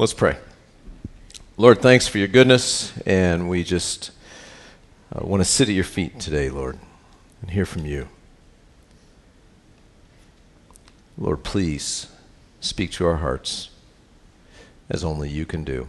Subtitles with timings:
[0.00, 0.38] Let's pray.
[1.58, 4.12] Lord, thanks for your goodness, and we just
[5.14, 6.78] uh, want to sit at your feet today, Lord,
[7.42, 8.08] and hear from you.
[11.18, 12.06] Lord, please
[12.62, 13.68] speak to our hearts
[14.88, 15.86] as only you can do.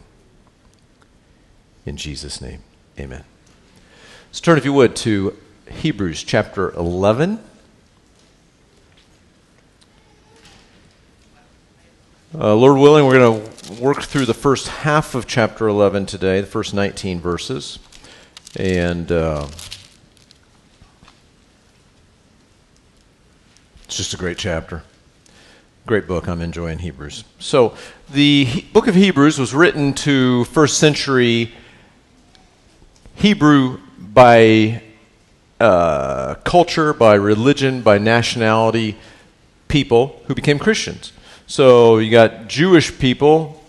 [1.86, 2.64] In Jesus' name,
[3.00, 3.24] amen.
[4.28, 5.38] Let's turn, if you would, to
[5.70, 7.42] Hebrews chapter 11.
[12.34, 16.40] Uh, Lord willing, we're going to work through the first half of chapter 11 today,
[16.40, 17.78] the first 19 verses.
[18.56, 19.50] And uh,
[23.84, 24.84] it's just a great chapter.
[25.86, 26.30] Great book.
[26.30, 27.26] I'm enjoying Hebrews.
[27.40, 27.76] So,
[28.10, 31.52] the he- book of Hebrews was written to first century
[33.16, 34.84] Hebrew by
[35.60, 38.98] uh, culture, by religion, by nationality
[39.68, 41.12] people who became Christians.
[41.52, 43.62] So you got Jewish people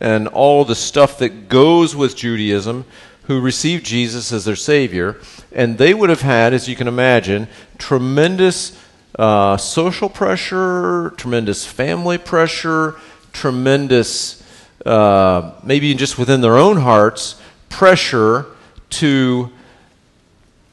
[0.00, 2.84] and all the stuff that goes with Judaism
[3.28, 5.20] who received Jesus as their Savior.
[5.52, 7.46] And they would have had, as you can imagine,
[7.78, 8.76] tremendous
[9.16, 12.96] uh, social pressure, tremendous family pressure,
[13.32, 14.42] tremendous,
[14.84, 18.46] uh, maybe just within their own hearts, pressure
[18.90, 19.48] to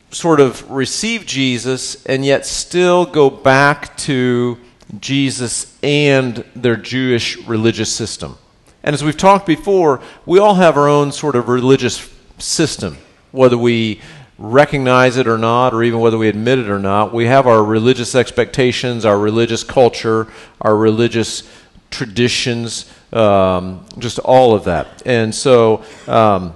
[0.10, 4.58] sort of receive Jesus and yet still go back to
[5.02, 8.38] Jesus and their Jewish religious system.
[8.84, 12.98] And as we've talked before, we all have our own sort of religious system,
[13.32, 14.02] whether we
[14.38, 17.14] recognize it or not, or even whether we admit it or not.
[17.14, 20.28] We have our religious expectations, our religious culture,
[20.62, 21.50] our religious
[21.90, 25.02] traditions, um, just all of that.
[25.06, 26.54] And so um,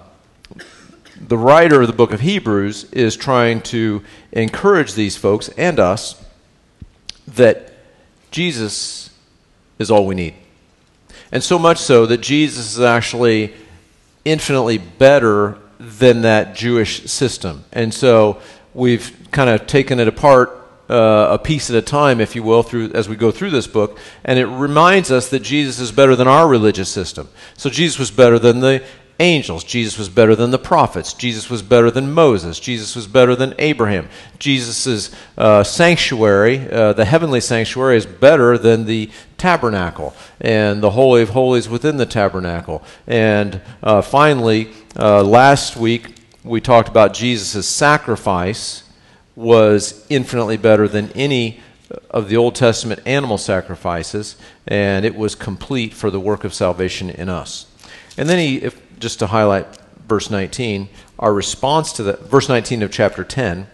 [1.20, 6.22] the writer of the book of Hebrews is trying to encourage these folks and us
[7.28, 7.69] that
[8.32, 9.10] Jesus
[9.78, 10.36] is all we need.
[11.32, 13.54] And so much so that Jesus is actually
[14.26, 17.64] infinitely better than that Jewish system.
[17.72, 18.42] And so
[18.74, 20.56] we've kind of taken it apart
[20.90, 23.68] uh, a piece at a time, if you will, through as we go through this
[23.68, 27.30] book, and it reminds us that Jesus is better than our religious system.
[27.58, 28.84] So Jesus was better than the
[29.20, 29.64] angels.
[29.64, 31.14] Jesus was better than the prophets.
[31.14, 32.60] Jesus was better than Moses.
[32.60, 34.10] Jesus was better than Abraham.
[34.40, 41.22] Jesus' uh, sanctuary, uh, the heavenly sanctuary, is better than the tabernacle and the Holy
[41.22, 42.84] of Holies within the tabernacle.
[43.08, 48.84] And uh, finally, uh, last week we talked about Jesus' sacrifice
[49.36, 51.60] was infinitely better than any
[52.12, 54.36] of the Old Testament animal sacrifices,
[54.68, 57.66] and it was complete for the work of salvation in us.
[58.18, 59.68] And then he, if, just to highlight
[60.08, 63.68] verse 19, our response to that, verse 19 of chapter 10,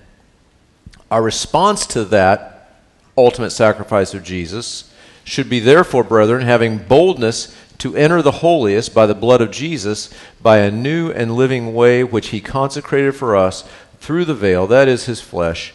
[1.10, 2.82] our response to that
[3.18, 4.92] ultimate sacrifice of Jesus
[5.24, 10.14] should be, therefore, brethren, having boldness to enter the holiest by the blood of Jesus,
[10.42, 13.68] by a new and living way which he consecrated for us
[14.00, 15.74] through the veil, that is his flesh,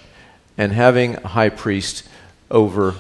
[0.57, 2.09] and having a high priest
[2.51, 2.95] over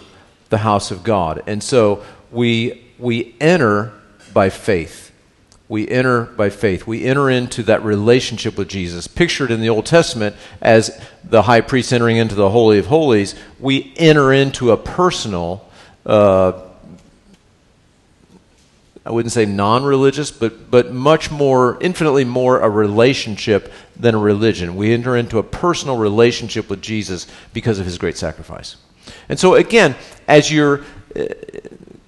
[0.48, 1.42] the house of God.
[1.46, 3.92] And so we, we enter
[4.32, 5.09] by faith
[5.70, 6.84] we enter by faith.
[6.84, 11.60] We enter into that relationship with Jesus, pictured in the Old Testament as the high
[11.60, 13.36] priest entering into the Holy of Holies.
[13.60, 15.64] We enter into a personal,
[16.04, 16.60] uh,
[19.06, 24.18] I wouldn't say non religious, but, but much more, infinitely more a relationship than a
[24.18, 24.74] religion.
[24.74, 28.74] We enter into a personal relationship with Jesus because of his great sacrifice.
[29.28, 29.94] And so, again,
[30.26, 30.80] as you're
[31.14, 31.26] uh,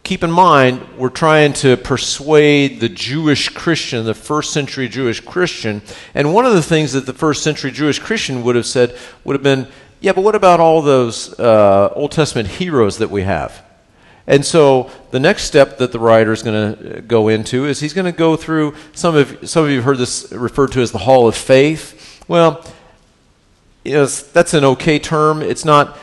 [0.05, 5.83] keep in mind, we're trying to persuade the Jewish Christian, the first century Jewish Christian.
[6.15, 9.35] And one of the things that the first century Jewish Christian would have said would
[9.35, 9.69] have been,
[10.01, 13.63] yeah, but what about all those uh, Old Testament heroes that we have?
[14.27, 17.93] And so the next step that the writer is going to go into is he's
[17.93, 20.93] going to go through some of some of you have heard this referred to as
[20.93, 22.25] the Hall of Faith.
[22.29, 22.65] Well,
[23.85, 25.43] you know, that's an okay term.
[25.43, 25.99] It's not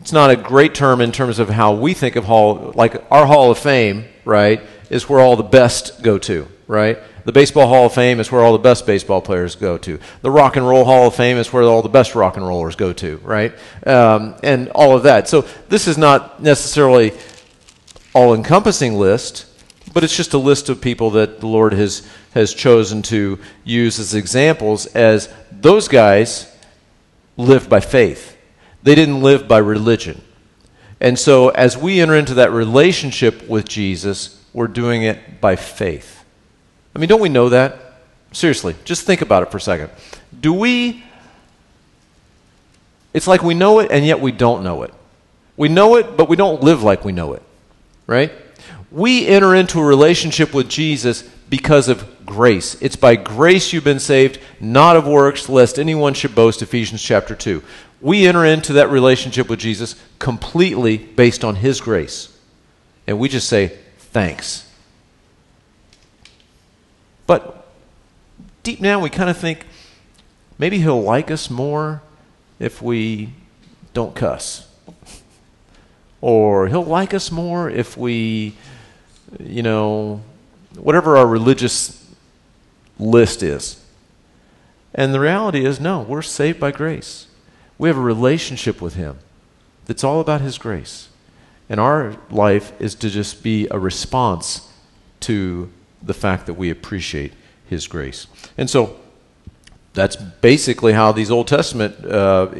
[0.00, 3.26] it's not a great term in terms of how we think of hall like our
[3.26, 6.98] hall of fame right is where all the best go to right?
[7.24, 9.98] The baseball hall of fame is where all the best baseball players go to.
[10.22, 12.76] The rock and roll hall of fame is where all the best rock and rollers
[12.76, 13.52] go to right?
[13.84, 15.28] Um, and all of that.
[15.28, 17.12] So this is not necessarily
[18.14, 19.46] all encompassing list
[19.92, 23.98] but it's just a list of people that the lord has has chosen to use
[23.98, 26.52] as examples as those guys
[27.36, 28.29] live by faith
[28.82, 30.22] they didn't live by religion.
[31.00, 36.24] And so, as we enter into that relationship with Jesus, we're doing it by faith.
[36.94, 37.78] I mean, don't we know that?
[38.32, 39.90] Seriously, just think about it for a second.
[40.38, 41.04] Do we.
[43.12, 44.94] It's like we know it, and yet we don't know it.
[45.56, 47.42] We know it, but we don't live like we know it,
[48.06, 48.32] right?
[48.90, 52.80] We enter into a relationship with Jesus because of grace.
[52.80, 56.62] It's by grace you've been saved, not of works, lest anyone should boast.
[56.62, 57.62] Ephesians chapter 2.
[58.00, 62.36] We enter into that relationship with Jesus completely based on His grace.
[63.06, 64.66] And we just say, thanks.
[67.26, 67.66] But
[68.62, 69.66] deep down, we kind of think
[70.58, 72.02] maybe He'll like us more
[72.58, 73.30] if we
[73.92, 74.66] don't cuss.
[76.20, 78.54] Or He'll like us more if we,
[79.38, 80.22] you know,
[80.76, 82.06] whatever our religious
[82.98, 83.82] list is.
[84.94, 87.26] And the reality is, no, we're saved by grace.
[87.80, 89.20] We have a relationship with Him
[89.86, 91.08] that's all about His grace.
[91.70, 94.70] And our life is to just be a response
[95.20, 95.72] to
[96.02, 97.32] the fact that we appreciate
[97.66, 98.26] His grace.
[98.58, 99.00] And so
[99.94, 102.52] that's basically how these Old Testament uh,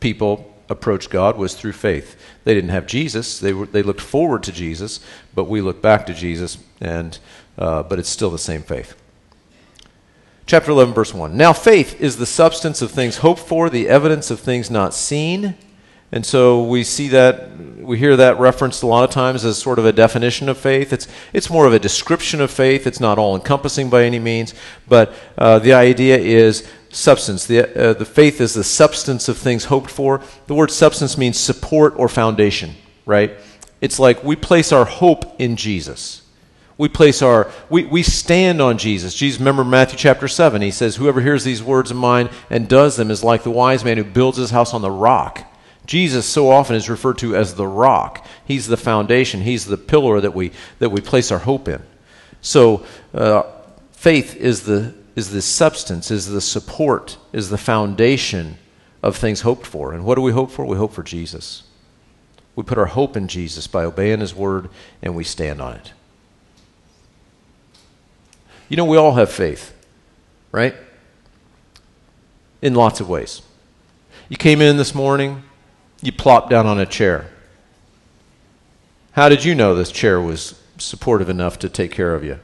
[0.00, 2.20] people approached God was through faith.
[2.44, 5.00] They didn't have Jesus; they were, they looked forward to Jesus,
[5.34, 7.18] but we look back to Jesus, and
[7.56, 9.01] uh, but it's still the same faith.
[10.44, 11.36] Chapter 11, verse 1.
[11.36, 15.56] Now, faith is the substance of things hoped for, the evidence of things not seen.
[16.10, 19.78] And so we see that, we hear that referenced a lot of times as sort
[19.78, 20.92] of a definition of faith.
[20.92, 22.86] It's, it's more of a description of faith.
[22.86, 24.52] It's not all encompassing by any means,
[24.86, 27.46] but uh, the idea is substance.
[27.46, 30.20] The, uh, the faith is the substance of things hoped for.
[30.48, 32.74] The word substance means support or foundation,
[33.06, 33.32] right?
[33.80, 36.21] It's like we place our hope in Jesus.
[36.82, 39.14] We place our, we, we stand on Jesus.
[39.14, 42.96] Jesus, remember Matthew chapter 7, he says, Whoever hears these words of mine and does
[42.96, 45.48] them is like the wise man who builds his house on the rock.
[45.86, 48.26] Jesus so often is referred to as the rock.
[48.44, 49.42] He's the foundation.
[49.42, 50.50] He's the pillar that we,
[50.80, 51.80] that we place our hope in.
[52.40, 52.84] So
[53.14, 53.44] uh,
[53.92, 58.58] faith is the, is the substance, is the support, is the foundation
[59.04, 59.92] of things hoped for.
[59.92, 60.64] And what do we hope for?
[60.64, 61.62] We hope for Jesus.
[62.56, 64.68] We put our hope in Jesus by obeying his word
[65.00, 65.92] and we stand on it.
[68.72, 69.74] You know, we all have faith,
[70.50, 70.74] right?
[72.62, 73.42] In lots of ways.
[74.30, 75.42] You came in this morning,
[76.00, 77.28] you plopped down on a chair.
[79.10, 82.40] How did you know this chair was supportive enough to take care of you?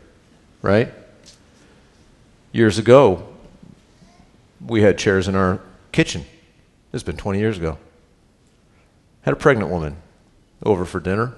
[0.61, 0.93] Right?
[2.53, 3.27] Years ago,
[4.67, 6.27] we had chairs in our kitchen.
[6.93, 7.79] It's been 20 years ago.
[9.23, 9.97] Had a pregnant woman
[10.63, 11.33] over for dinner,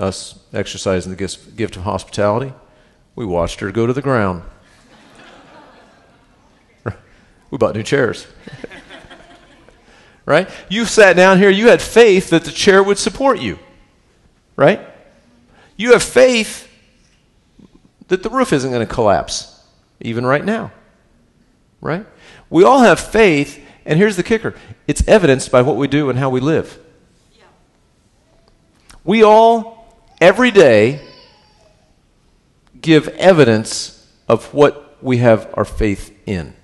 [0.00, 2.54] us exercising the gift of hospitality.
[3.16, 4.42] We watched her go to the ground.
[7.50, 8.26] we bought new chairs.
[10.26, 10.48] right?
[10.68, 13.58] You sat down here, you had faith that the chair would support you.
[14.54, 14.86] Right?
[15.76, 16.70] You have faith
[18.08, 19.64] that the roof isn't going to collapse,
[20.00, 20.70] even right now.
[21.80, 22.06] Right?
[22.50, 24.54] We all have faith, and here's the kicker
[24.86, 26.78] it's evidenced by what we do and how we live.
[27.34, 27.44] Yeah.
[29.04, 31.00] We all, every day,
[32.86, 36.54] give evidence of what we have our faith in.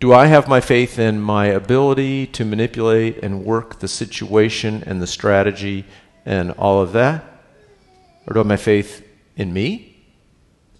[0.00, 5.00] Do I have my faith in my ability to manipulate and work the situation and
[5.00, 5.86] the strategy
[6.26, 7.24] and all of that?
[8.26, 9.96] Or do I have my faith in me?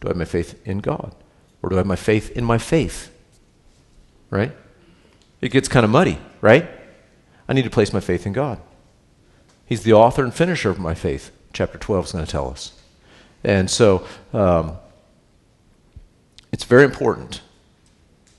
[0.01, 1.15] Do I have my faith in God?
[1.63, 3.17] Or do I have my faith in my faith?
[4.29, 4.53] Right?
[5.41, 6.69] It gets kind of muddy, right?
[7.49, 8.61] I need to place my faith in God.
[9.65, 12.73] He's the author and finisher of my faith chapter 12 is going to tell us.
[13.45, 14.77] And so um,
[16.53, 17.41] it's very important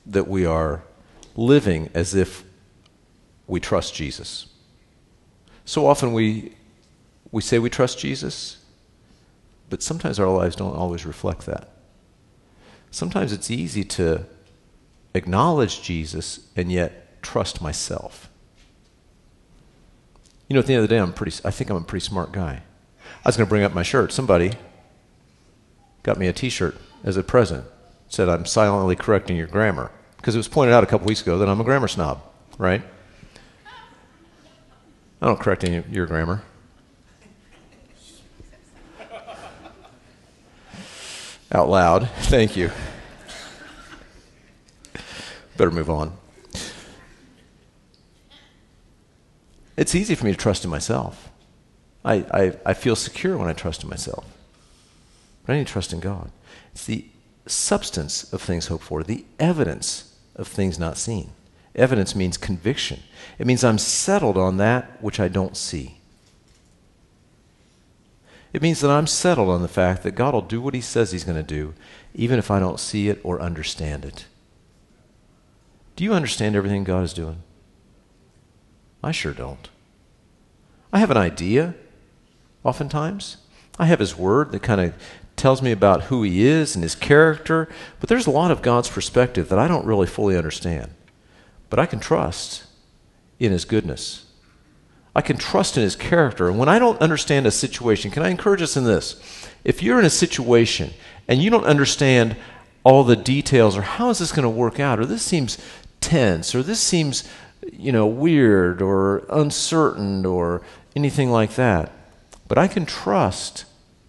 [0.05, 0.84] that we are
[1.36, 2.43] living as if
[3.48, 4.48] we trust Jesus.
[5.65, 6.53] So often we,
[7.32, 8.58] we say we trust Jesus,
[9.70, 11.70] but sometimes our lives don't always reflect that.
[12.91, 14.25] Sometimes it's easy to
[15.13, 18.29] acknowledge Jesus and yet trust myself.
[20.48, 22.05] You know, at the end of the day, I'm pretty, I think I'm a pretty
[22.05, 22.63] smart guy.
[23.24, 24.12] I was going to bring up my shirt.
[24.12, 24.53] Somebody
[26.03, 27.65] got me a t shirt as a present.
[28.10, 29.92] Said, I'm silently correcting your grammar.
[30.18, 32.22] Because it was pointed out a couple weeks ago that I'm a grammar snob,
[32.58, 32.82] right?
[35.22, 36.44] I don't correct any your grammar.
[41.51, 42.10] Out loud.
[42.18, 42.72] Thank you.
[45.56, 46.18] Better move on.
[49.77, 51.30] It's easy for me to trust in myself.
[52.05, 54.25] I, I, I feel secure when I trust in myself.
[55.45, 56.31] But I need to trust in God.
[56.72, 57.05] It's the
[57.45, 61.31] substance of things hoped for, the evidence of things not seen.
[61.75, 63.01] Evidence means conviction.
[63.39, 65.98] It means I'm settled on that which I don't see.
[68.53, 71.12] It means that I'm settled on the fact that God will do what He says
[71.12, 71.74] He's going to do,
[72.13, 74.25] even if I don't see it or understand it.
[75.95, 77.41] Do you understand everything God is doing?
[79.03, 79.69] I sure don't.
[80.91, 81.74] I have an idea
[82.63, 83.38] oftentimes.
[83.79, 84.93] I have His Word that kind of
[85.36, 87.67] tells me about who He is and His character,
[88.00, 90.91] but there's a lot of God's perspective that I don't really fully understand.
[91.70, 92.65] But I can trust
[93.39, 94.25] in His goodness.
[95.15, 96.50] I can trust in His character.
[96.50, 99.50] And when I don't understand a situation, can I encourage us in this?
[99.63, 100.91] If you're in a situation
[101.27, 102.36] and you don't understand
[102.84, 105.58] all the details or how is this going to work out or this seems
[106.01, 107.24] tense or this seems
[107.72, 110.62] you know weird or uncertain or
[110.96, 111.91] anything like that
[112.47, 113.65] but i can trust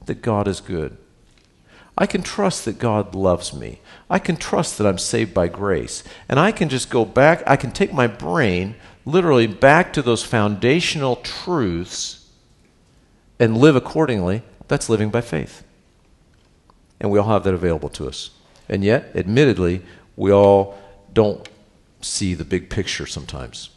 [0.06, 0.96] that god is good.
[1.96, 3.80] I can trust that god loves me.
[4.10, 6.02] I can trust that i'm saved by grace.
[6.28, 8.74] And i can just go back i can take my brain
[9.06, 12.28] literally back to those foundational truths
[13.38, 14.42] and live accordingly.
[14.68, 15.62] That's living by faith.
[17.00, 18.30] And we all have that available to us.
[18.68, 19.82] And yet, admittedly,
[20.16, 20.78] we all
[21.12, 21.46] don't
[22.00, 23.70] see the big picture sometimes.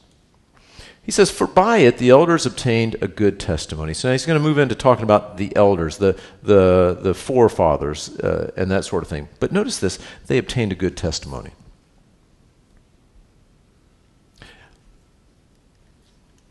[1.08, 3.94] He says, For by it the elders obtained a good testimony.
[3.94, 8.10] So now he's going to move into talking about the elders, the, the, the forefathers,
[8.20, 9.30] uh, and that sort of thing.
[9.40, 11.52] But notice this they obtained a good testimony.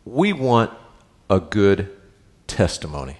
[0.06, 0.70] We want
[1.28, 1.94] a good
[2.46, 3.18] testimony,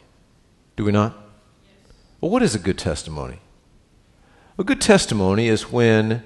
[0.75, 1.13] do we not?
[1.13, 1.83] Yes.
[2.23, 3.41] Well, what is a good testimony?
[4.59, 6.23] A good testimony is when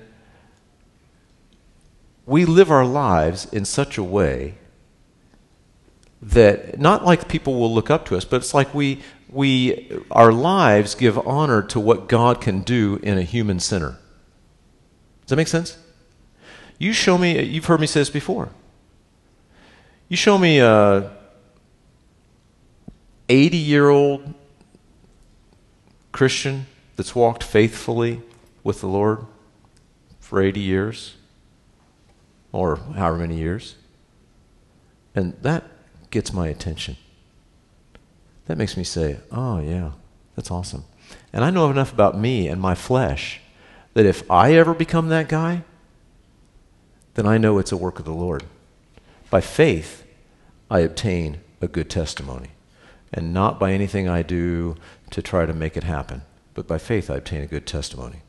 [2.27, 4.60] we live our lives in such a way
[6.23, 10.33] that not like people will look up to us, but it's like we, we our
[10.33, 13.99] lives give honor to what God can do in a human sinner.
[15.23, 15.79] Does that make sense?
[16.79, 18.51] You show me, you've heard me say this before.
[20.09, 21.11] You show me a
[23.29, 24.35] 80 year old
[26.13, 28.21] Christian that's walked faithfully
[28.65, 29.27] with the Lord
[30.19, 31.17] for 80 years
[32.53, 33.77] or however many years.
[35.15, 35.65] And that
[36.11, 36.97] gets my attention.
[38.47, 39.93] That makes me say, oh, yeah,
[40.37, 40.85] that's awesome.
[41.33, 43.41] And I know enough about me and my flesh
[43.95, 45.65] that if I ever become that guy,
[47.15, 48.45] then I know it's a work of the Lord.
[49.31, 50.05] By faith,
[50.71, 52.51] I obtain a good testimony,
[53.13, 54.77] and not by anything I do
[55.11, 56.23] to try to make it happen
[56.55, 58.23] but by faith I obtain a good testimony.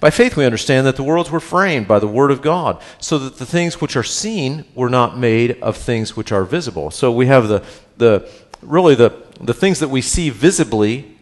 [0.00, 3.18] By faith we understand that the worlds were framed by the word of God, so
[3.18, 6.90] that the things which are seen were not made of things which are visible.
[6.90, 7.64] So we have the,
[7.96, 8.30] the
[8.62, 11.16] really the, the things that we see visibly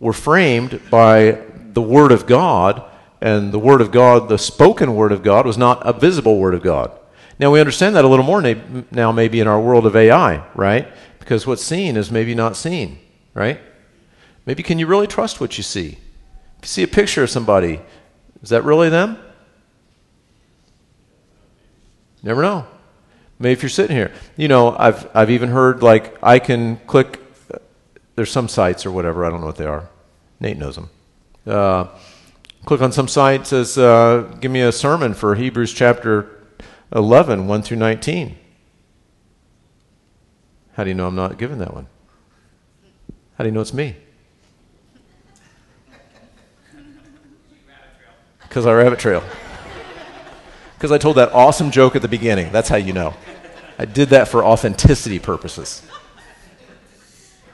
[0.00, 2.84] were framed by the word of God,
[3.20, 6.54] and the word of God, the spoken word of God, was not a visible word
[6.54, 6.92] of God.
[7.38, 8.42] Now we understand that a little more
[8.90, 10.88] now maybe in our world of AI, right?
[11.18, 12.98] Because what's seen is maybe not seen,
[13.34, 13.60] right?
[14.46, 15.98] Maybe can you really trust what you see?
[16.62, 17.80] See a picture of somebody,
[18.42, 19.18] is that really them?
[22.22, 22.66] Never know.
[23.38, 27.20] Maybe if you're sitting here, you know, I've I've even heard like I can click.
[28.16, 29.24] There's some sites or whatever.
[29.24, 29.88] I don't know what they are.
[30.40, 30.90] Nate knows them.
[31.46, 31.86] Uh,
[32.64, 36.28] click on some site says, uh, "Give me a sermon for Hebrews chapter
[36.94, 38.36] 11, 1 through 19."
[40.72, 41.86] How do you know I'm not given that one?
[43.36, 43.96] How do you know it's me?
[48.58, 49.22] Because I rabbit trail.
[50.74, 52.50] Because I told that awesome joke at the beginning.
[52.50, 53.14] That's how you know.
[53.78, 55.80] I did that for authenticity purposes.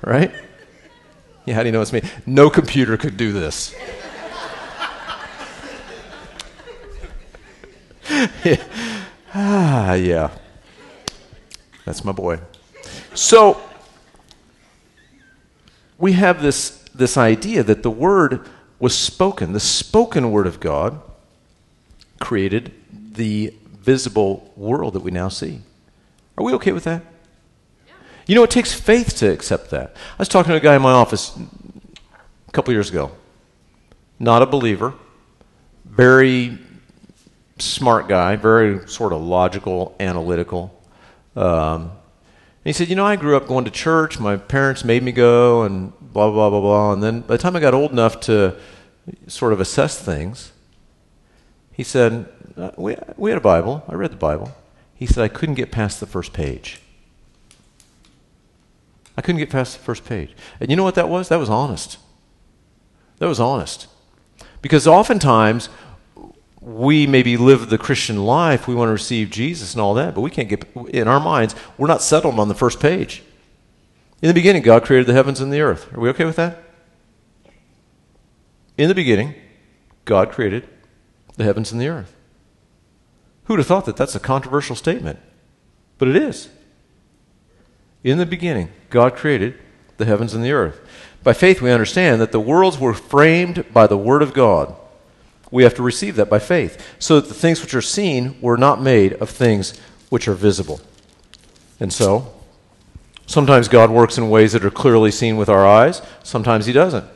[0.00, 0.32] Right?
[1.44, 2.00] Yeah, how do you know it's me?
[2.24, 3.74] No computer could do this.
[8.42, 8.64] yeah.
[9.34, 10.30] Ah, yeah.
[11.84, 12.40] That's my boy.
[13.12, 13.60] So,
[15.98, 18.48] we have this, this idea that the word
[18.84, 19.54] was spoken.
[19.54, 21.00] The spoken word of God
[22.20, 25.62] created the visible world that we now see.
[26.36, 27.02] Are we okay with that?
[28.26, 29.96] You know, it takes faith to accept that.
[29.96, 31.34] I was talking to a guy in my office
[32.46, 33.12] a couple years ago,
[34.18, 34.92] not a believer,
[35.86, 36.58] very
[37.58, 40.78] smart guy, very sort of logical, analytical.
[41.34, 41.90] Um, and
[42.64, 44.20] he said, You know, I grew up going to church.
[44.20, 46.92] My parents made me go, and blah, blah, blah, blah.
[46.92, 48.58] And then by the time I got old enough to
[49.26, 50.52] sort of assess things,
[51.72, 53.84] he said, uh, we, we had a Bible.
[53.88, 54.54] I read the Bible.
[54.94, 56.80] He said, I couldn't get past the first page.
[59.16, 60.34] I couldn't get past the first page.
[60.60, 61.28] And you know what that was?
[61.28, 61.98] That was honest.
[63.18, 63.86] That was honest.
[64.62, 65.68] Because oftentimes,
[66.60, 70.22] we maybe live the Christian life, we want to receive Jesus and all that, but
[70.22, 73.22] we can't get, in our minds, we're not settled on the first page.
[74.22, 75.92] In the beginning, God created the heavens and the earth.
[75.92, 76.63] Are we okay with that?
[78.76, 79.34] In the beginning,
[80.04, 80.68] God created
[81.36, 82.14] the heavens and the earth.
[83.44, 85.18] Who'd have thought that that's a controversial statement?
[85.98, 86.48] But it is.
[88.02, 89.58] In the beginning, God created
[89.96, 90.80] the heavens and the earth.
[91.22, 94.74] By faith, we understand that the worlds were framed by the Word of God.
[95.50, 98.56] We have to receive that by faith, so that the things which are seen were
[98.56, 99.78] not made of things
[100.10, 100.80] which are visible.
[101.78, 102.34] And so,
[103.26, 107.06] sometimes God works in ways that are clearly seen with our eyes, sometimes He doesn't.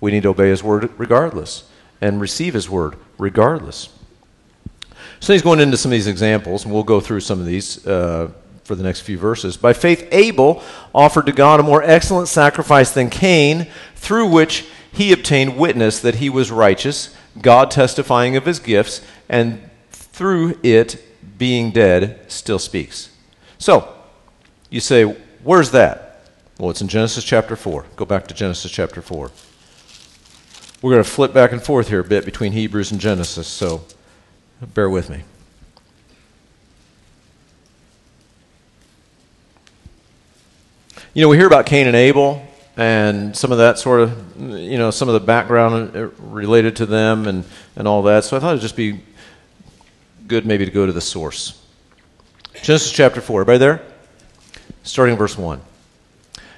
[0.00, 1.64] We need to obey His Word regardless
[2.00, 3.88] and receive His Word regardless.
[5.20, 7.86] So he's going into some of these examples, and we'll go through some of these
[7.86, 8.30] uh,
[8.64, 9.56] for the next few verses.
[9.56, 10.62] By faith, Abel
[10.94, 16.16] offered to God a more excellent sacrifice than Cain, through which he obtained witness that
[16.16, 21.02] he was righteous, God testifying of his gifts, and through it,
[21.38, 23.10] being dead, still speaks.
[23.58, 23.94] So,
[24.70, 25.04] you say,
[25.42, 26.30] where's that?
[26.58, 27.84] Well, it's in Genesis chapter 4.
[27.96, 29.30] Go back to Genesis chapter 4.
[30.82, 33.84] We're going to flip back and forth here a bit between Hebrews and Genesis, so
[34.74, 35.22] bear with me.
[41.14, 44.76] You know, we hear about Cain and Abel and some of that sort of, you
[44.76, 48.24] know, some of the background uh, related to them and, and all that.
[48.24, 49.00] So I thought it'd just be
[50.26, 51.58] good maybe to go to the source.
[52.52, 53.40] Genesis chapter 4.
[53.40, 53.82] Everybody there?
[54.82, 55.58] Starting verse 1.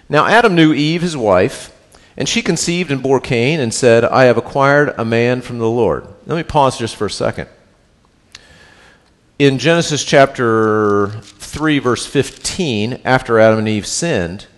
[0.08, 1.72] Now Adam knew Eve, his wife,
[2.18, 5.70] and she conceived and bore Cain and said, I have acquired a man from the
[5.70, 6.04] Lord.
[6.26, 7.48] Let me pause just for a second.
[9.38, 14.48] In Genesis chapter 3, verse 15, after Adam and Eve sinned,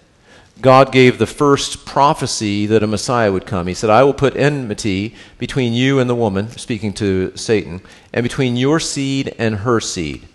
[0.63, 3.67] God gave the first prophecy that a Messiah would come.
[3.67, 8.23] He said, I will put enmity between you and the woman, speaking to Satan, and
[8.23, 10.27] between your seed and her seed.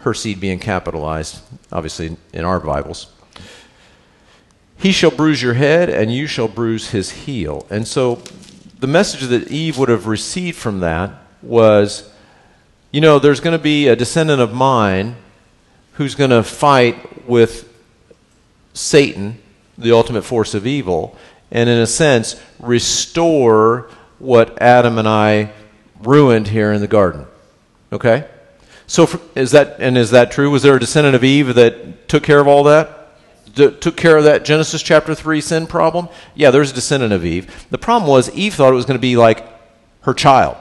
[0.00, 1.40] Her seed being capitalized,
[1.72, 3.06] obviously, in our Bibles.
[4.80, 7.66] He shall bruise your head, and you shall bruise his heel.
[7.70, 8.22] And so
[8.78, 12.10] the message that Eve would have received from that was
[12.92, 15.14] you know, there's going to be a descendant of mine
[15.92, 17.72] who's going to fight with
[18.74, 19.38] Satan,
[19.78, 21.16] the ultimate force of evil,
[21.52, 25.52] and in a sense, restore what Adam and I
[26.02, 27.26] ruined here in the garden.
[27.92, 28.26] Okay?
[28.88, 30.50] So, for, is that, and is that true?
[30.50, 32.99] Was there a descendant of Eve that took care of all that?
[33.54, 36.08] Took care of that Genesis chapter 3 sin problem?
[36.34, 37.66] Yeah, there's a descendant of Eve.
[37.70, 39.46] The problem was Eve thought it was going to be like
[40.02, 40.56] her child.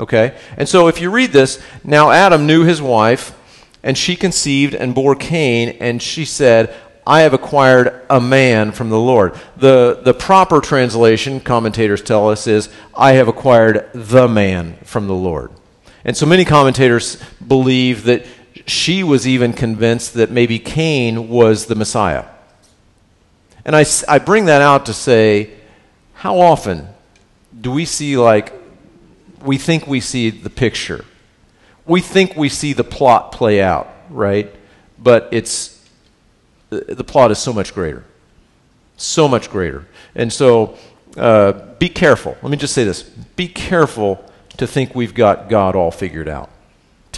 [0.00, 0.36] Okay?
[0.56, 3.36] And so if you read this, now Adam knew his wife,
[3.82, 6.74] and she conceived and bore Cain, and she said,
[7.06, 9.34] I have acquired a man from the Lord.
[9.56, 15.14] The, the proper translation, commentators tell us, is, I have acquired the man from the
[15.14, 15.50] Lord.
[16.04, 18.26] And so many commentators believe that
[18.70, 22.26] she was even convinced that maybe Cain was the Messiah.
[23.64, 25.50] And I, I bring that out to say,
[26.14, 26.88] how often
[27.60, 28.52] do we see like
[29.42, 31.04] we think we see the picture.
[31.86, 34.54] We think we see the plot play out, right?
[34.98, 35.74] But it's
[36.70, 38.04] the plot is so much greater.
[38.96, 39.86] So much greater.
[40.14, 40.76] And so
[41.16, 42.36] uh, be careful.
[42.42, 44.24] Let me just say this be careful
[44.56, 46.50] to think we've got God all figured out.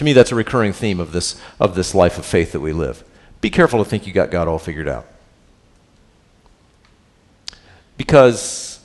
[0.01, 2.73] To me, that's a recurring theme of this, of this life of faith that we
[2.73, 3.03] live.
[3.39, 5.05] Be careful to think you got God all figured out.
[7.97, 8.83] Because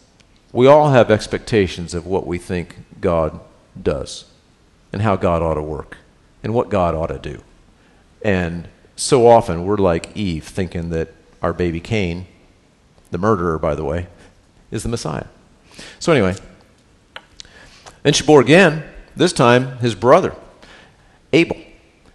[0.53, 3.41] we all have expectations of what we think God
[3.83, 4.27] does
[4.93, 5.97] and how God ought to work
[6.43, 7.43] and what God ought to do.
[8.21, 12.27] And so often we're like Eve, thinking that our baby Cain,
[13.11, 14.09] the murderer, by the way,
[14.71, 15.29] is the Messiah.
[15.99, 16.37] So, anyway,
[18.13, 18.85] she bore again,
[19.17, 20.37] this time his brother,
[21.33, 21.57] Abel.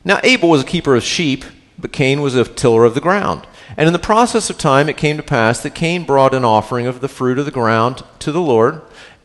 [0.03, 1.45] Now, Abel was a keeper of sheep,
[1.77, 3.47] but Cain was a tiller of the ground.
[3.77, 6.87] And in the process of time, it came to pass that Cain brought an offering
[6.87, 8.81] of the fruit of the ground to the Lord.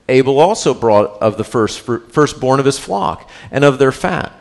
[0.08, 4.32] Abel also brought of the first, firstborn of his flock and of their fat.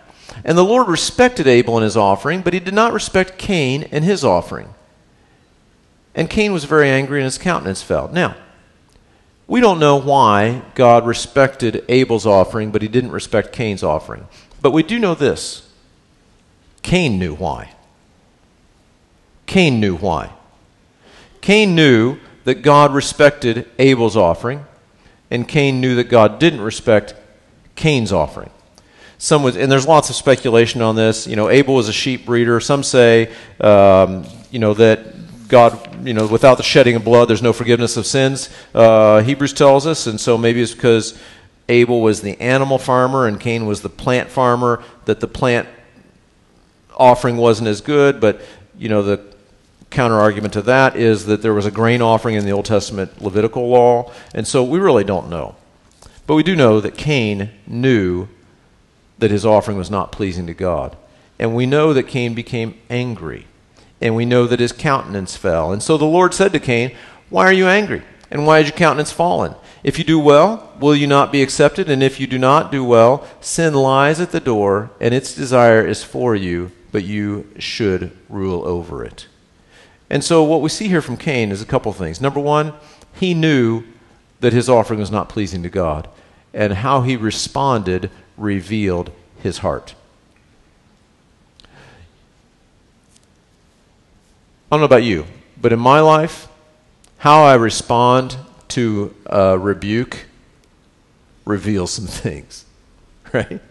[0.43, 4.03] And the Lord respected Abel and his offering, but he did not respect Cain and
[4.03, 4.73] his offering.
[6.13, 8.09] And Cain was very angry, and his countenance fell.
[8.09, 8.35] Now,
[9.47, 14.27] we don't know why God respected Abel's offering, but he didn't respect Cain's offering.
[14.65, 15.69] But we do know this
[16.81, 17.69] Cain knew why.
[19.45, 20.31] Cain knew why.
[21.39, 24.65] Cain knew that God respected Abel's offering,
[25.29, 27.13] and Cain knew that God didn't respect
[27.75, 28.49] Cain's offering.
[29.19, 31.27] Some was, and there's lots of speculation on this.
[31.27, 32.59] You know, Abel was a sheep breeder.
[32.59, 37.43] Some say, um, you know, that God, you know, without the shedding of blood, there's
[37.43, 38.49] no forgiveness of sins.
[38.73, 41.21] Uh, Hebrews tells us, and so maybe it's because
[41.67, 45.67] Abel was the animal farmer and Cain was the plant farmer that the plant
[46.95, 48.19] offering wasn't as good.
[48.19, 48.41] But
[48.77, 49.21] you know, the
[49.89, 53.21] counter argument to that is that there was a grain offering in the Old Testament
[53.21, 55.55] Levitical law, and so we really don't know.
[56.27, 58.27] But we do know that Cain knew
[59.17, 60.97] that his offering was not pleasing to God.
[61.37, 63.47] And we know that Cain became angry.
[64.01, 65.71] And we know that his countenance fell.
[65.71, 66.95] And so the Lord said to Cain,
[67.29, 68.01] Why are you angry?
[68.29, 69.55] And why is your countenance fallen?
[69.85, 71.91] If you do well, will you not be accepted?
[71.91, 75.85] And if you do not do well, sin lies at the door, and its desire
[75.85, 79.27] is for you, but you should rule over it.
[80.09, 82.19] And so, what we see here from Cain is a couple of things.
[82.19, 82.73] Number one,
[83.13, 83.83] he knew
[84.39, 86.09] that his offering was not pleasing to God,
[86.51, 89.11] and how he responded revealed
[89.43, 89.93] his heart.
[91.63, 91.67] I
[94.71, 95.27] don't know about you,
[95.61, 96.47] but in my life,
[97.19, 98.37] how I respond
[98.75, 100.25] to a rebuke
[101.45, 102.65] reveals some things,
[103.33, 103.61] right?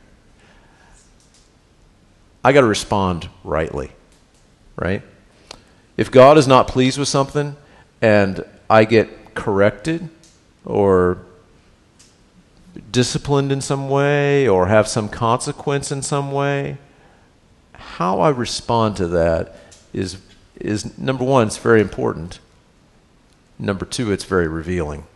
[2.42, 3.90] I got to respond rightly,
[4.76, 5.02] right?
[5.98, 7.54] If God is not pleased with something
[8.00, 10.08] and I get corrected
[10.64, 11.18] or
[12.90, 16.78] disciplined in some way or have some consequence in some way,
[17.74, 19.54] how I respond to that
[19.92, 20.16] is,
[20.58, 22.38] is number one, it's very important.
[23.58, 25.06] Number two, it's very revealing.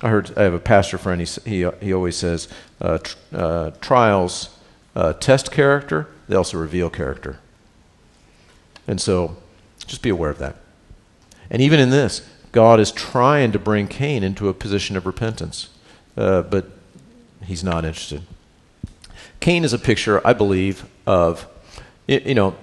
[0.00, 1.20] I heard I have a pastor friend.
[1.20, 2.48] He he, he always says
[2.80, 4.56] uh, tr- uh, trials
[4.94, 6.08] uh, test character.
[6.28, 7.38] They also reveal character.
[8.86, 9.36] And so,
[9.86, 10.56] just be aware of that.
[11.50, 15.68] And even in this, God is trying to bring Cain into a position of repentance,
[16.16, 16.70] uh, but
[17.44, 18.22] he's not interested.
[19.40, 21.46] Cain is a picture, I believe, of
[22.06, 22.56] you know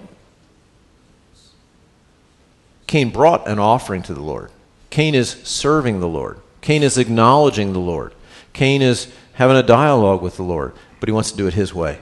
[2.86, 4.50] Cain brought an offering to the Lord.
[4.90, 6.40] Cain is serving the Lord.
[6.60, 8.14] Cain is acknowledging the Lord.
[8.52, 11.74] Cain is having a dialogue with the Lord, but he wants to do it his
[11.74, 12.00] way.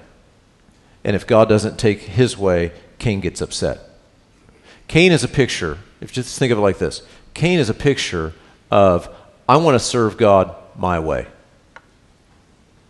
[1.02, 3.80] And if God doesn't take his way, Cain gets upset.
[4.88, 7.74] Cain is a picture, if you just think of it like this Cain is a
[7.74, 8.32] picture
[8.70, 9.08] of,
[9.48, 11.26] I want to serve God my way.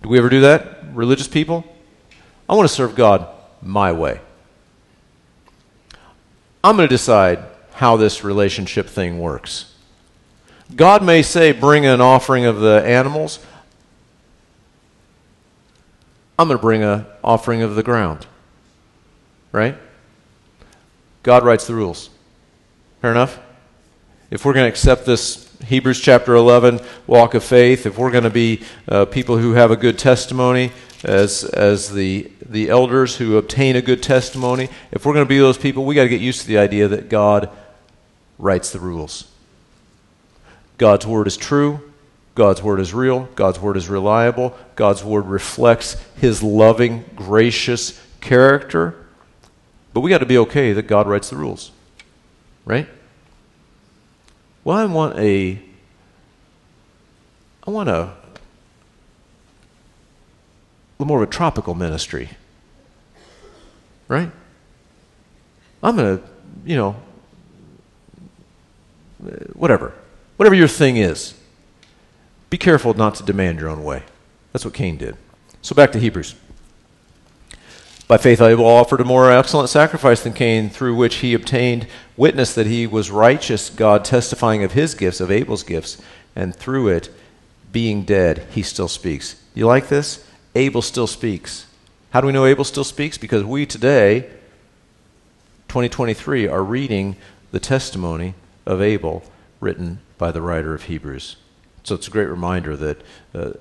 [0.02, 1.64] Do we ever do that, religious people?
[2.48, 3.26] I want to serve God
[3.62, 4.20] my way.
[6.62, 7.42] I'm going to decide
[7.74, 9.74] how this relationship thing works.
[10.74, 13.44] God may say, bring an offering of the animals.
[16.38, 18.26] I'm going to bring an offering of the ground.
[19.52, 19.76] Right?
[21.22, 22.10] God writes the rules.
[23.00, 23.40] Fair enough?
[24.30, 28.24] If we're going to accept this Hebrews chapter 11 walk of faith, if we're going
[28.24, 30.72] to be uh, people who have a good testimony,
[31.04, 35.38] as, as the, the elders who obtain a good testimony, if we're going to be
[35.38, 37.50] those people, we got to get used to the idea that God
[38.44, 39.26] writes the rules.
[40.76, 41.80] God's word is true.
[42.35, 43.20] God's word is real.
[43.37, 44.54] God's word is reliable.
[44.76, 49.07] God's word reflects his loving, gracious character.
[49.94, 51.70] But we got to be okay that God writes the rules.
[52.66, 52.87] Right?
[54.62, 55.62] Well, I want a
[57.66, 58.12] I want a,
[60.98, 62.28] little more of a tropical ministry.
[64.07, 64.30] Right?
[65.83, 66.24] I'm going to,
[66.66, 66.96] you know,
[69.24, 69.94] Uh, whatever,
[70.37, 71.34] whatever your thing is,
[72.50, 74.02] be careful not to demand your own way.
[74.52, 75.16] That's what Cain did.
[75.62, 76.34] So back to Hebrews.
[78.06, 81.87] By faith, Abel offered a more excellent sacrifice than Cain, through which he obtained
[82.18, 86.00] witness that he was righteous, God testifying of his gifts, of Abel's gifts,
[86.37, 87.08] and through it,
[87.72, 89.42] being dead, he still speaks.
[89.54, 90.24] You like this?
[90.54, 91.66] Abel still speaks.
[92.10, 93.18] How do we know Abel still speaks?
[93.18, 94.20] Because we today,
[95.68, 97.16] 2023, are reading
[97.50, 98.34] the testimony
[98.66, 99.22] of Abel
[99.61, 101.37] written by the writer of Hebrews.
[101.83, 103.03] So it's a great reminder that
[103.35, 103.53] uh,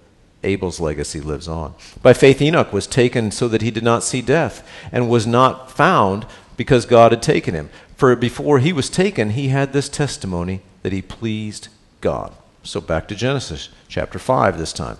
[0.43, 1.75] Abel's legacy lives on.
[2.01, 5.71] By faith, Enoch was taken so that he did not see death, and was not
[5.71, 6.25] found
[6.57, 7.69] because God had taken him.
[7.95, 11.69] For before he was taken, he had this testimony that he pleased
[12.01, 12.33] God.
[12.63, 14.97] So back to Genesis chapter 5 this time.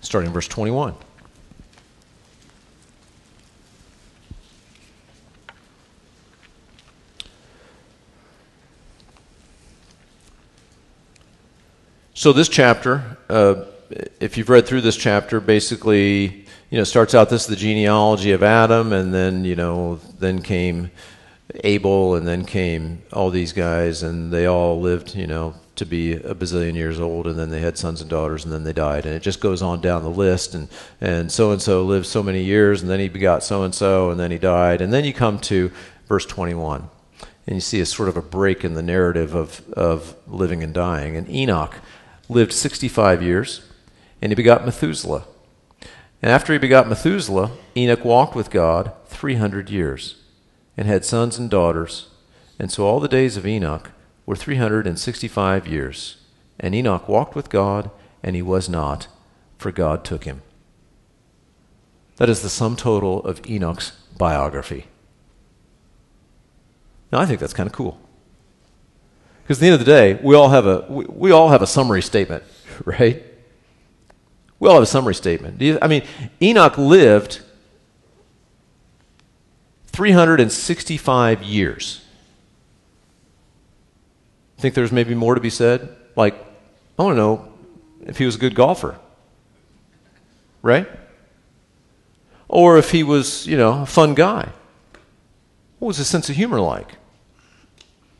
[0.00, 0.94] Starting verse 21.
[12.24, 13.66] So this chapter, uh,
[14.18, 18.32] if you've read through this chapter, basically, you know, starts out this is the genealogy
[18.32, 20.90] of Adam, and then you know, then came
[21.64, 26.14] Abel, and then came all these guys, and they all lived, you know, to be
[26.14, 29.04] a bazillion years old, and then they had sons and daughters, and then they died,
[29.04, 30.68] and it just goes on down the list, and
[31.02, 34.10] and so and so lived so many years, and then he begot so and so,
[34.10, 35.70] and then he died, and then you come to
[36.08, 36.88] verse 21,
[37.46, 40.72] and you see a sort of a break in the narrative of of living and
[40.72, 41.74] dying, and Enoch
[42.28, 43.62] lived 65 years,
[44.20, 45.24] and he begot Methuselah.
[46.22, 50.16] And after he begot Methuselah, Enoch walked with God 300 years,
[50.76, 52.08] and had sons and daughters.
[52.58, 53.90] And so all the days of Enoch
[54.26, 56.16] were 365 years.
[56.58, 57.90] And Enoch walked with God,
[58.22, 59.08] and he was not,
[59.58, 60.42] for God took him.
[62.16, 64.86] That is the sum total of Enoch's biography.
[67.12, 68.00] Now, I think that's kind of cool.
[69.44, 71.60] Because at the end of the day, we all have a, we, we all have
[71.60, 72.42] a summary statement,
[72.86, 73.22] right?
[74.58, 75.62] We all have a summary statement.
[75.82, 76.02] I mean,
[76.40, 77.42] Enoch lived
[79.88, 82.02] 365 years.
[84.56, 85.94] Think there's maybe more to be said?
[86.16, 86.34] Like,
[86.98, 87.52] I want to know
[88.06, 88.98] if he was a good golfer,
[90.62, 90.88] right?
[92.48, 94.48] Or if he was, you know, a fun guy.
[95.80, 96.96] What was his sense of humor like?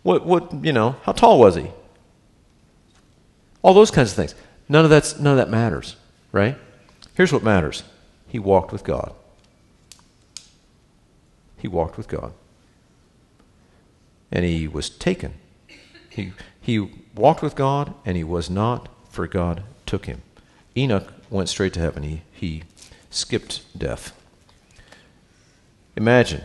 [0.05, 1.67] What, what, you know, how tall was he?
[3.63, 4.35] All those kinds of things.
[4.69, 5.97] None of, that's, none of that matters,
[6.31, 6.57] right?
[7.15, 7.83] Here's what matters
[8.29, 9.13] he walked with God.
[11.57, 12.35] He walked with God.
[14.31, 15.35] And he was taken.
[16.11, 20.21] He, he walked with God, and he was not, for God took him.
[20.77, 22.03] Enoch went straight to heaven.
[22.03, 22.65] He, he
[23.09, 24.13] skipped death.
[25.97, 26.43] Imagine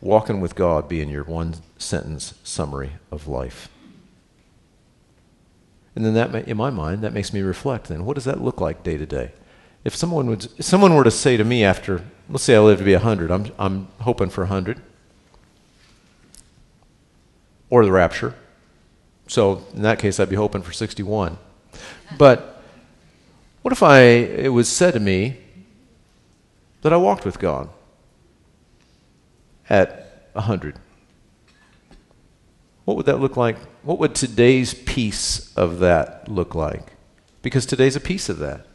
[0.00, 3.68] walking with God being your one sentence summary of life.
[5.94, 7.88] And then that, in my mind, that makes me reflect.
[7.88, 9.32] Then, what does that look like day to day?
[9.84, 12.78] If someone would, if someone were to say to me after, let's say I live
[12.78, 14.80] to be hundred, I'm, I'm hoping for hundred,
[17.68, 18.34] or the rapture.
[19.26, 21.38] So in that case, I'd be hoping for 61.
[22.18, 22.62] But
[23.62, 25.36] what if I it was said to me
[26.82, 27.68] that I walked with God
[29.70, 30.78] at 100?
[32.84, 33.56] What would that look like?
[33.84, 36.92] What would today's piece of that look like?
[37.40, 38.66] Because today's a piece of that.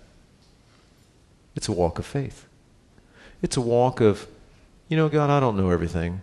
[1.56, 2.48] It's a walk of faith.
[3.42, 4.28] It's a walk of,
[4.88, 6.22] you know, God, I don't know everything.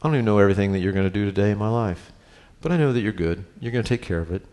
[0.00, 2.12] I don't even know everything that you're going to do today in my life.
[2.60, 3.44] But I know that you're good.
[3.60, 4.44] You're going to take care of it.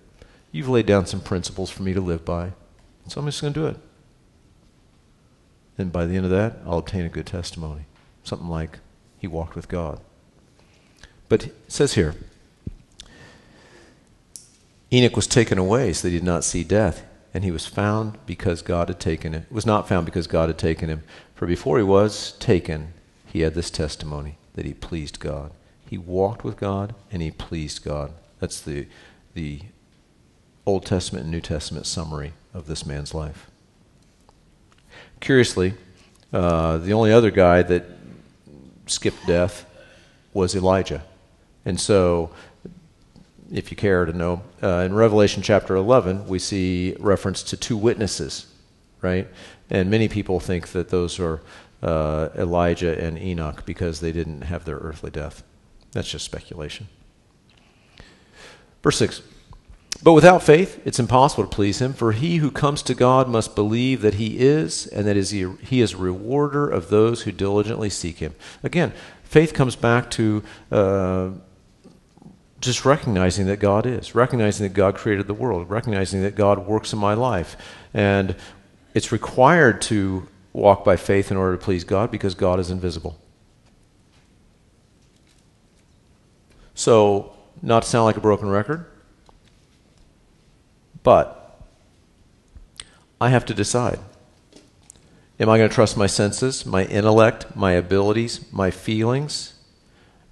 [0.51, 2.53] You've laid down some principles for me to live by.
[3.07, 3.77] So I'm just going to do it.
[5.77, 7.85] And by the end of that, I'll obtain a good testimony.
[8.23, 8.79] Something like,
[9.17, 9.99] he walked with God.
[11.29, 12.15] But it says here,
[14.91, 18.17] Enoch was taken away so that he did not see death, and he was found
[18.25, 19.45] because God had taken him.
[19.51, 21.03] Was not found because God had taken him.
[21.35, 22.93] For before he was taken,
[23.25, 25.51] he had this testimony that he pleased God.
[25.89, 28.13] He walked with God and he pleased God.
[28.39, 28.87] That's the
[29.33, 29.61] the
[30.65, 33.49] Old Testament and New Testament summary of this man's life.
[35.19, 35.75] Curiously,
[36.33, 37.96] uh, the only other guy that
[38.89, 39.65] skipped death
[40.33, 41.03] was Elijah.
[41.65, 42.31] And so,
[43.51, 47.77] if you care to know, uh, in Revelation chapter 11, we see reference to two
[47.77, 48.47] witnesses,
[49.01, 49.27] right?
[49.69, 51.41] And many people think that those are
[51.81, 55.43] uh, Elijah and Enoch because they didn't have their earthly death.
[55.91, 56.87] That's just speculation.
[58.83, 59.21] Verse 6
[60.03, 63.55] But without faith, it's impossible to please him, for he who comes to God must
[63.55, 67.31] believe that he is, and that is he, he is a rewarder of those who
[67.31, 68.35] diligently seek him.
[68.63, 70.43] Again, faith comes back to.
[70.71, 71.29] Uh,
[72.59, 76.91] just recognizing that God is, recognizing that God created the world, recognizing that God works
[76.91, 77.55] in my life.
[77.93, 78.35] And
[78.95, 83.19] it's required to walk by faith in order to please God because God is invisible.
[86.73, 88.85] So, not to sound like a broken record,
[91.07, 91.57] but
[93.21, 93.97] I have to decide.
[95.39, 99.53] Am I going to trust my senses, my intellect, my abilities, my feelings,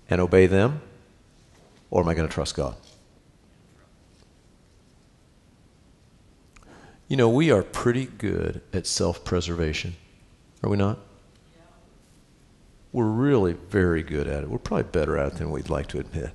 [0.09, 0.81] and obey them?
[1.89, 2.75] Or am I going to trust God?
[7.07, 9.95] You know, we are pretty good at self preservation.
[10.61, 10.99] Are we not?
[12.91, 14.49] We're really very good at it.
[14.49, 16.31] We're probably better at it than we'd like to admit.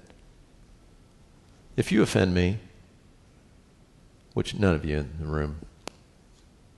[1.76, 2.60] If you offend me,
[4.34, 5.60] which none of you in the room,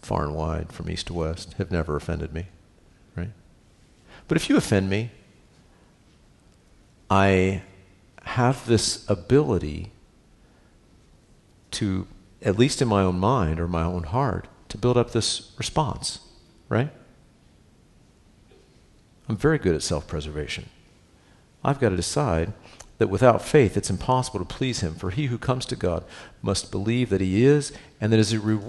[0.00, 2.46] far and wide, from east to west, have never offended me,
[3.16, 3.30] right?
[4.28, 5.10] But if you offend me,
[7.10, 7.62] I
[8.24, 9.90] have this ability
[11.72, 12.06] to,
[12.40, 16.20] at least in my own mind or my own heart, to build up this response,
[16.68, 16.90] right?
[19.28, 20.68] I'm very good at self preservation.
[21.64, 22.52] I've got to decide
[23.02, 24.94] that without faith it's impossible to please him.
[24.94, 26.04] For he who comes to God
[26.40, 28.18] must believe that he is, and that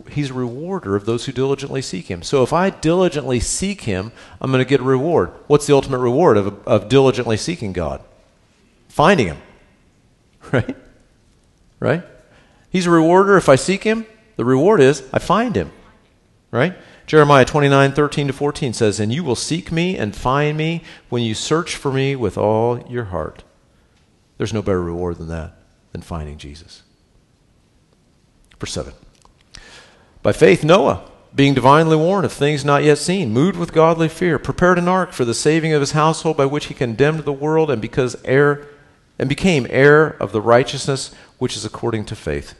[0.09, 2.23] he's a rewarder of those who diligently seek him.
[2.23, 5.33] So if I diligently seek him, I'm going to get a reward.
[5.45, 8.01] What's the ultimate reward of, of diligently seeking God?
[8.89, 9.37] Finding him.
[10.51, 10.75] Right?
[11.79, 12.03] Right?
[12.69, 14.05] He's a rewarder if I seek him.
[14.35, 15.71] The reward is I find him.
[16.51, 16.75] Right?
[17.05, 21.23] Jeremiah 29, 13 to 14 says, And you will seek me and find me when
[21.23, 23.43] you search for me with all your heart.
[24.37, 25.53] There's no better reward than that,
[25.91, 26.83] than finding Jesus.
[28.59, 28.93] Verse 7.
[30.21, 34.39] By faith, Noah, being divinely warned of things not yet seen, moved with godly fear,
[34.39, 37.69] prepared an ark for the saving of his household, by which he condemned the world,
[37.69, 38.67] and because heir
[39.19, 42.55] and became heir of the righteousness which is according to faith.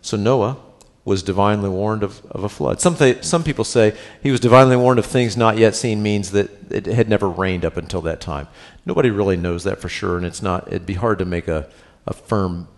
[0.00, 0.58] So Noah
[1.04, 2.80] was divinely warned of, of a flood.
[2.80, 6.30] Some, th- some people say he was divinely warned of things not yet seen means
[6.30, 8.46] that it had never rained up until that time.
[8.86, 11.68] Nobody really knows that for sure, and it's not, it'd be hard to make a,
[12.06, 12.68] a firm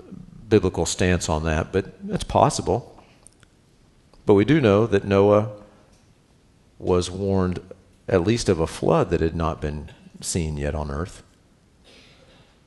[0.49, 2.99] biblical stance on that, but it's possible.
[4.25, 5.51] But we do know that Noah
[6.79, 7.61] was warned
[8.09, 11.23] at least of a flood that had not been seen yet on earth.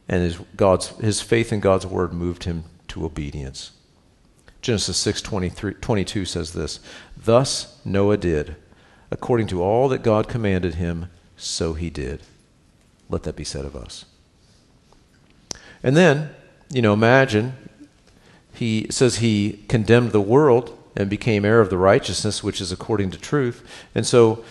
[0.08, 3.72] And his, God's, his faith in God's word moved him to obedience.
[4.62, 6.80] Genesis 6 22 says this
[7.16, 8.56] Thus Noah did,
[9.12, 12.22] according to all that God commanded him, so he did.
[13.10, 14.06] Let that be said of us.
[15.84, 16.32] And then,
[16.70, 17.54] you know, imagine
[18.54, 23.12] he says he condemned the world and became heir of the righteousness which is according
[23.12, 23.64] to truth.
[23.94, 24.44] And so,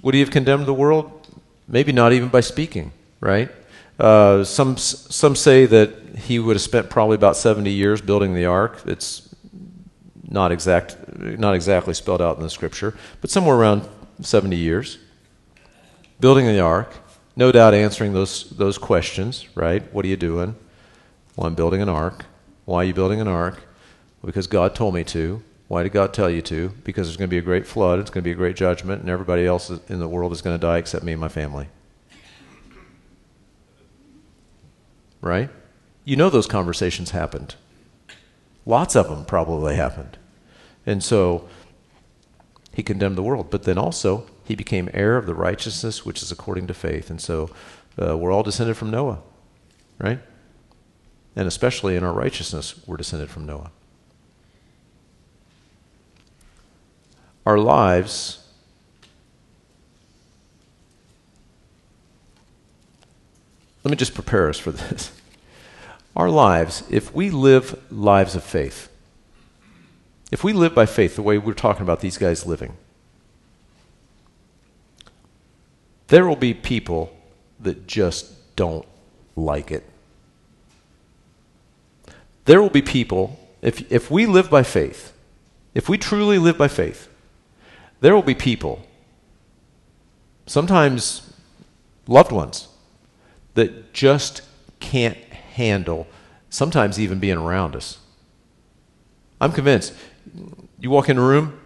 [0.00, 1.28] would he have condemned the world?
[1.68, 3.50] Maybe not even by speaking, right?
[3.98, 8.46] Uh, some some say that he would have spent probably about 70 years building the
[8.46, 8.80] ark.
[8.86, 9.31] It's
[10.32, 13.86] not exact, not exactly spelled out in the scripture, but somewhere around
[14.20, 14.98] 70 years.
[16.20, 16.94] Building the ark,
[17.36, 19.82] no doubt answering those those questions, right?
[19.92, 20.56] What are you doing?
[21.36, 22.24] Well, I'm building an ark.
[22.64, 23.62] Why are you building an ark?
[24.24, 25.42] Because God told me to.
[25.68, 26.70] Why did God tell you to?
[26.84, 29.00] Because there's going to be a great flood, it's going to be a great judgment,
[29.00, 31.68] and everybody else in the world is going to die except me and my family.
[35.20, 35.48] Right?
[36.04, 37.54] You know those conversations happened.
[38.66, 40.18] Lots of them probably happened.
[40.86, 41.48] And so
[42.72, 46.32] he condemned the world, but then also he became heir of the righteousness which is
[46.32, 47.10] according to faith.
[47.10, 47.50] And so
[48.00, 49.20] uh, we're all descended from Noah,
[49.98, 50.20] right?
[51.36, 53.70] And especially in our righteousness, we're descended from Noah.
[57.44, 58.38] Our lives
[63.84, 65.12] let me just prepare us for this.
[66.16, 68.91] Our lives, if we live lives of faith,
[70.32, 72.74] if we live by faith the way we're talking about these guys living,
[76.08, 77.14] there will be people
[77.60, 78.86] that just don't
[79.36, 79.84] like it.
[82.46, 85.12] There will be people, if, if we live by faith,
[85.74, 87.08] if we truly live by faith,
[88.00, 88.84] there will be people,
[90.46, 91.32] sometimes
[92.08, 92.68] loved ones,
[93.54, 94.40] that just
[94.80, 95.18] can't
[95.54, 96.06] handle
[96.48, 97.98] sometimes even being around us.
[99.40, 99.92] I'm convinced.
[100.78, 101.58] You walk in a room,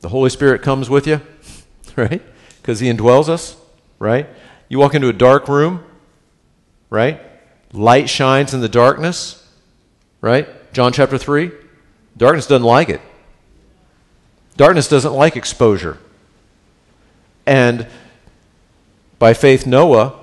[0.00, 1.20] the Holy Spirit comes with you,
[1.96, 2.22] right?
[2.60, 3.56] Because He indwells us,
[3.98, 4.28] right?
[4.68, 5.84] You walk into a dark room,
[6.90, 7.20] right?
[7.72, 9.46] Light shines in the darkness,
[10.20, 10.48] right?
[10.72, 11.50] John chapter 3.
[12.16, 13.00] Darkness doesn't like it.
[14.56, 15.98] Darkness doesn't like exposure.
[17.46, 17.86] And
[19.18, 20.18] by faith, Noah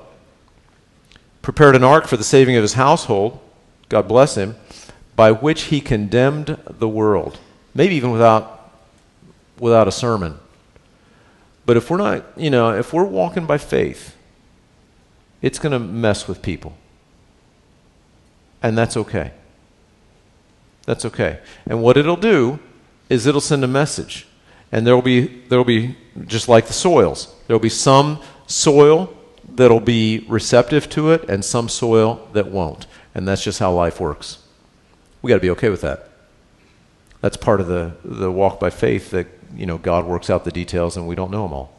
[1.42, 3.40] prepared an ark for the saving of his household,
[3.88, 4.56] God bless him,
[5.16, 7.40] by which he condemned the world.
[7.74, 8.72] Maybe even without,
[9.60, 10.40] without a sermon.
[11.66, 14.16] But if we're not, you know, if we're walking by faith,
[15.42, 16.76] it's going to mess with people.
[18.62, 19.32] And that's okay.
[20.86, 21.40] That's okay.
[21.66, 22.60] And what it'll do
[23.10, 24.28] is it'll send a message.
[24.72, 27.34] And there'll be there'll be just like the soils.
[27.48, 29.14] There'll be some soil
[29.48, 32.86] that'll be receptive to it and some soil that won't.
[33.16, 34.40] And that's just how life works.
[35.22, 36.09] We got to be okay with that.
[37.22, 40.52] That's part of the, the walk by faith that, you know, God works out the
[40.52, 41.74] details and we don't know them all.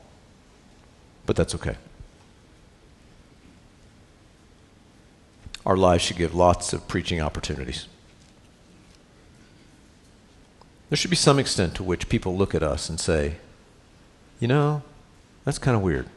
[1.27, 1.77] But that's okay.
[5.65, 7.87] Our lives should give lots of preaching opportunities.
[10.89, 13.37] There should be some extent to which people look at us and say,
[14.41, 14.83] you know,
[15.45, 16.09] that's kind of weird.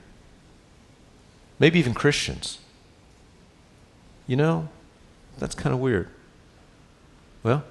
[1.60, 2.58] Maybe even Christians.
[4.26, 4.70] You know,
[5.38, 6.10] that's kind of weird.
[7.44, 7.64] Well,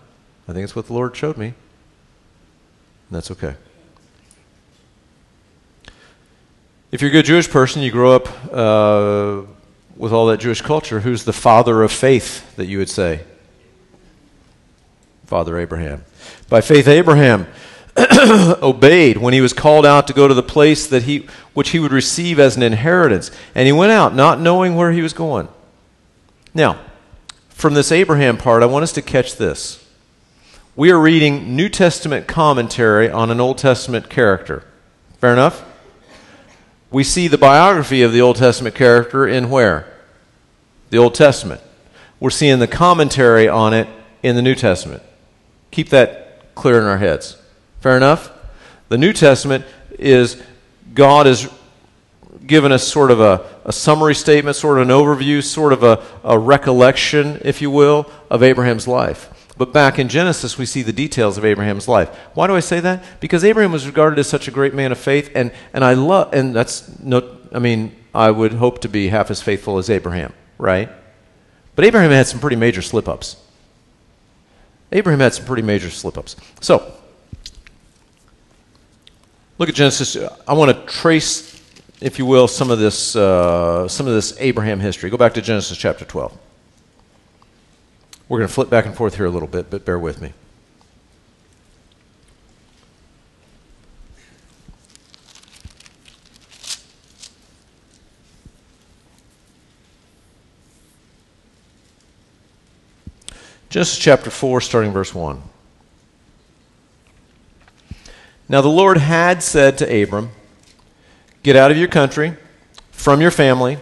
[0.49, 1.47] I think it's what the Lord showed me.
[1.47, 1.55] And
[3.11, 3.55] that's okay.
[6.91, 9.43] If you're a good Jewish person, you grow up uh,
[9.97, 13.21] with all that Jewish culture, who's the father of faith that you would say?
[15.27, 16.05] Father Abraham.
[16.51, 17.47] By faith, Abraham
[18.63, 21.79] obeyed when he was called out to go to the place that he, which he
[21.79, 23.31] would receive as an inheritance.
[23.55, 25.49] And he went out not knowing where he was going.
[26.53, 26.79] Now,
[27.49, 29.82] from this Abraham part, I want us to catch this.
[30.75, 34.65] We are reading New Testament commentary on an Old Testament character.
[35.19, 35.63] Fair enough?
[36.91, 39.93] We see the biography of the Old Testament character in where?
[40.89, 41.61] The Old Testament.
[42.21, 43.87] We're seeing the commentary on it
[44.23, 45.03] in the New Testament.
[45.73, 47.37] Keep that clear in our heads.
[47.81, 48.33] Fair enough?
[48.89, 49.67] The New Testament
[49.99, 50.43] is
[50.95, 51.53] God has
[52.47, 56.03] given us sort of a, a summary statement, sort of an overview, sort of a,
[56.25, 59.29] a recollection, if you will, of Abraham's life.
[59.59, 62.09] But back in Genesis, we see the details of Abraham's life.
[62.35, 63.05] Why do I say that?
[63.21, 66.33] Because Abraham was regarded as such a great man of faith, and, and I love,
[66.33, 70.33] and that's no, I mean, I would hope to be half as faithful as Abraham,
[70.59, 70.89] right?
[71.77, 73.37] But Abraham had some pretty major slip ups.
[74.91, 76.37] Abraham had some pretty major slip ups.
[76.61, 76.95] So,
[79.59, 80.17] look at Genesis.
[80.47, 81.63] I want to trace,
[82.01, 85.09] if you will, some of this, uh, some of this Abraham history.
[85.09, 86.37] Go back to Genesis chapter 12.
[88.33, 90.33] We're going to flip back and forth here a little bit, but bear with me.
[103.69, 105.43] Genesis chapter 4, starting verse 1.
[108.49, 110.31] Now the Lord had said to Abram,
[111.43, 112.39] Get out of your country,
[112.93, 113.77] from your family,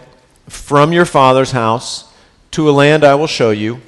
[0.49, 2.11] from your father's house,
[2.51, 3.79] to a land I will show you.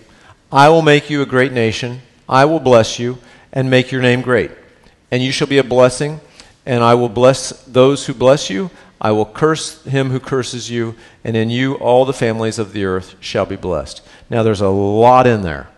[0.53, 2.03] I will make you a great nation.
[2.29, 3.17] I will bless you
[3.51, 4.51] and make your name great.
[5.09, 6.21] And you shall be a blessing,
[6.63, 8.69] and I will bless those who bless you.
[9.01, 10.93] I will curse him who curses you,
[11.23, 14.03] and in you all the families of the earth shall be blessed.
[14.29, 15.69] Now there's a lot in there.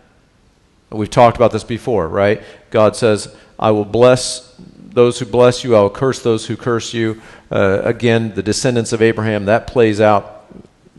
[0.90, 2.42] We've talked about this before, right?
[2.70, 6.92] God says, I will bless those who bless you, I will curse those who curse
[6.92, 7.22] you.
[7.50, 10.46] Uh, again, the descendants of Abraham, that plays out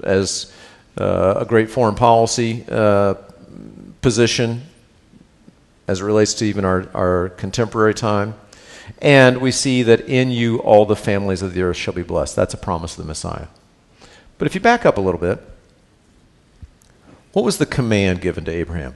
[0.01, 0.51] as
[0.99, 3.13] uh, a great foreign policy uh,
[4.07, 4.61] position
[5.85, 8.35] as it relates to even our, our contemporary time.
[9.01, 12.33] And we see that in you all the families of the earth shall be blessed.
[12.33, 13.47] That's a promise of the Messiah.
[14.37, 15.41] But if you back up a little bit,
[17.33, 18.95] what was the command given to Abraham?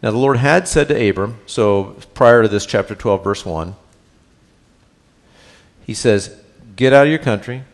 [0.00, 3.74] Now, the Lord had said to Abram, so prior to this, chapter 12, verse 1,
[5.84, 6.32] He says,
[6.76, 7.64] Get out of your country,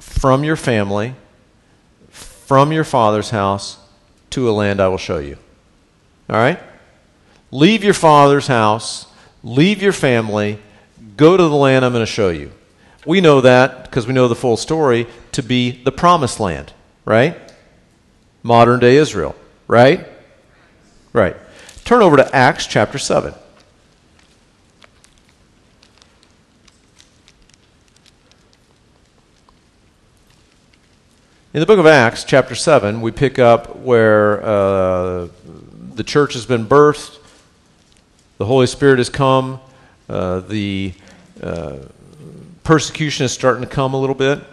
[0.00, 1.14] from your family,
[2.10, 3.78] from your father's house,
[4.36, 5.38] to a land I will show you.
[6.28, 6.62] All right?
[7.50, 9.06] Leave your father's house,
[9.42, 10.58] leave your family,
[11.16, 12.52] go to the land I'm going to show you.
[13.06, 16.74] We know that, because we know the full story, to be the promised land,
[17.06, 17.34] right?
[18.42, 19.34] Modern day Israel,
[19.68, 20.06] right?
[21.14, 21.36] Right.
[21.86, 23.32] Turn over to Acts chapter 7.
[31.56, 35.28] In the book of Acts, chapter 7, we pick up where uh,
[35.94, 37.18] the church has been birthed,
[38.36, 39.58] the Holy Spirit has come,
[40.06, 40.92] uh, the
[41.42, 41.78] uh,
[42.62, 44.44] persecution is starting to come a little bit,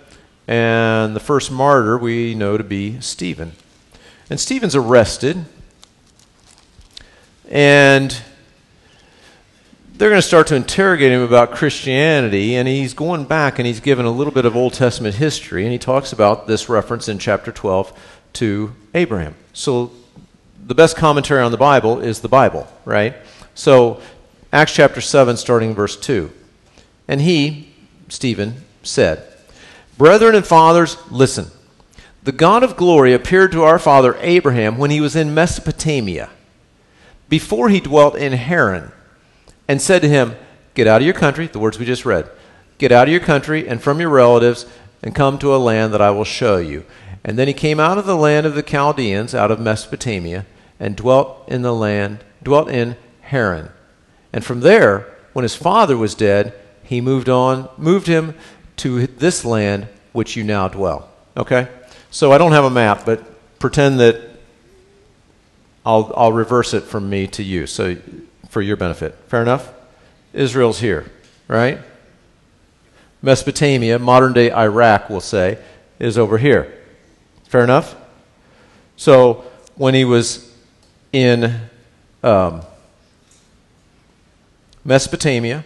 [0.47, 3.51] and the first martyr we know to be Stephen.
[4.29, 5.43] And Stephen's arrested
[7.49, 8.17] and
[9.95, 13.79] they're going to start to interrogate him about Christianity, and he's going back and he's
[13.79, 17.19] given a little bit of Old Testament history, and he talks about this reference in
[17.19, 17.97] chapter 12
[18.33, 19.35] to Abraham.
[19.53, 19.91] So
[20.65, 23.15] the best commentary on the Bible is the Bible, right?
[23.53, 24.01] So
[24.51, 26.31] Acts chapter 7, starting verse 2.
[27.07, 27.73] And he,
[28.09, 29.27] Stephen, said,
[29.97, 31.51] Brethren and fathers, listen.
[32.23, 36.29] The God of glory appeared to our father Abraham when he was in Mesopotamia
[37.29, 38.91] before he dwelt in Haran,
[39.67, 40.35] and said to him,
[40.73, 42.29] Get out of your country, the words we just read.
[42.77, 44.65] Get out of your country and from your relatives,
[45.03, 46.85] and come to a land that I will show you.
[47.23, 50.45] And then he came out of the land of the Chaldeans, out of Mesopotamia,
[50.79, 53.69] and dwelt in the land, dwelt in Haran.
[54.31, 56.53] And from there, when his father was dead,
[56.83, 58.35] he moved on, moved him
[58.77, 61.09] to this land which you now dwell.
[61.37, 61.67] Okay?
[62.11, 64.21] So I don't have a map, but pretend that
[65.85, 67.97] I'll, I'll reverse it from me to you, so
[68.53, 69.15] for your benefit.
[69.27, 69.73] Fair enough?
[70.31, 71.11] Israel's here,
[71.47, 71.79] right?
[73.23, 75.57] Mesopotamia, modern day Iraq, we'll say,
[75.97, 76.71] is over here.
[77.45, 77.95] Fair enough?
[78.95, 79.43] So
[79.75, 80.53] when he was
[81.11, 81.61] in
[82.21, 82.61] um,
[84.85, 85.65] Mesopotamia,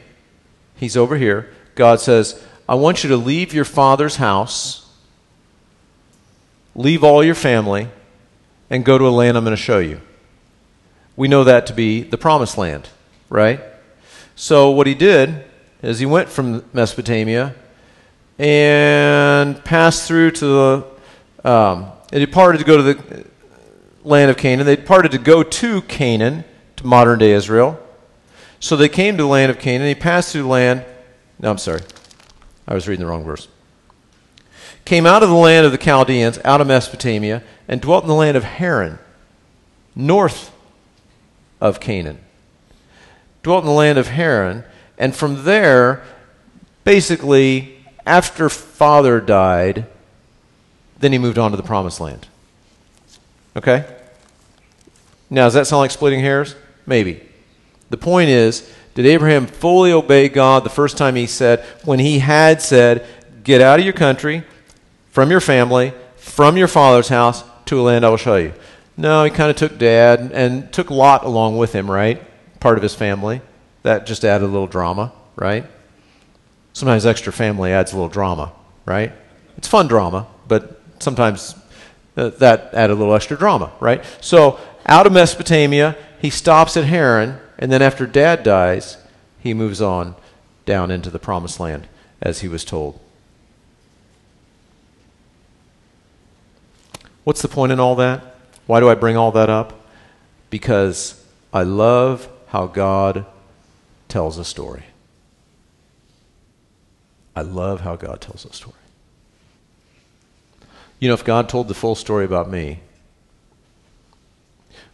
[0.77, 1.53] he's over here.
[1.75, 4.89] God says, I want you to leave your father's house,
[6.73, 7.89] leave all your family,
[8.69, 9.99] and go to a land I'm going to show you.
[11.17, 12.87] We know that to be the promised land,
[13.27, 13.59] right?
[14.35, 15.43] So what he did
[15.81, 17.55] is he went from Mesopotamia
[18.37, 20.85] and passed through to the,
[21.43, 23.25] um, and departed to go to the
[24.03, 24.67] land of Canaan.
[24.67, 26.43] They departed to go to Canaan,
[26.75, 27.79] to modern day Israel.
[28.59, 29.87] So they came to the land of Canaan.
[29.87, 30.85] He passed through the land.
[31.39, 31.81] No, I'm sorry.
[32.67, 33.47] I was reading the wrong verse.
[34.85, 38.13] Came out of the land of the Chaldeans, out of Mesopotamia, and dwelt in the
[38.13, 38.99] land of Haran,
[39.95, 40.51] north
[41.59, 42.19] of Canaan.
[43.43, 44.63] dwelt in the land of Haran,
[44.97, 46.03] and from there,
[46.83, 49.85] basically, after father died,
[50.99, 52.27] then he moved on to the promised land.
[53.55, 53.85] Okay?
[55.29, 56.55] Now, does that sound like splitting hairs?
[56.85, 57.21] Maybe.
[57.89, 62.19] The point is, did Abraham fully obey God the first time he said, when he
[62.19, 63.05] had said,
[63.43, 64.43] Get out of your country,
[65.11, 68.53] from your family, from your father's house, to a land I will show you?
[68.97, 72.21] No, he kind of took dad and took Lot along with him, right?
[72.59, 73.41] Part of his family.
[73.83, 75.65] That just added a little drama, right?
[76.73, 78.51] Sometimes extra family adds a little drama,
[78.85, 79.13] right?
[79.55, 81.55] It's fun drama, but sometimes
[82.17, 84.03] uh, that added a little extra drama, right?
[84.19, 88.97] So out of Mesopotamia, he stops at Haran, and then after dad dies,
[89.39, 90.15] he moves on
[90.65, 91.87] down into the promised land
[92.21, 92.99] as he was told.
[97.23, 98.36] What's the point in all that?
[98.67, 99.87] Why do I bring all that up?
[100.49, 103.25] Because I love how God
[104.07, 104.83] tells a story.
[107.35, 108.75] I love how God tells a story.
[110.99, 112.81] You know, if God told the full story about me,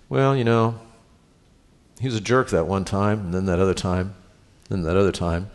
[0.10, 0.80] well, you know,
[2.00, 4.14] he was a jerk that one time, and then that other time,
[4.70, 5.50] and then that other time.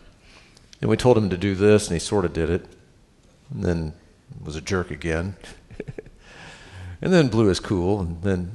[0.81, 2.67] And we told him to do this, and he sort of did it,
[3.53, 3.93] and then
[4.43, 5.37] was a jerk again.
[7.01, 8.53] And then blue is cool, and then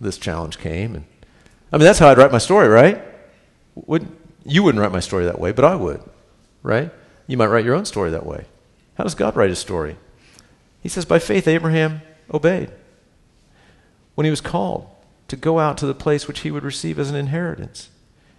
[0.00, 0.94] this challenge came.
[0.94, 1.04] And
[1.72, 3.02] I mean, that's how I'd write my story, right?
[3.74, 4.08] Would
[4.44, 6.02] you wouldn't write my story that way, but I would,
[6.62, 6.90] right?
[7.26, 8.44] You might write your own story that way.
[8.96, 9.96] How does God write his story?
[10.82, 12.70] He says, By faith, Abraham obeyed
[14.14, 14.86] when he was called
[15.28, 17.88] to go out to the place which he would receive as an inheritance.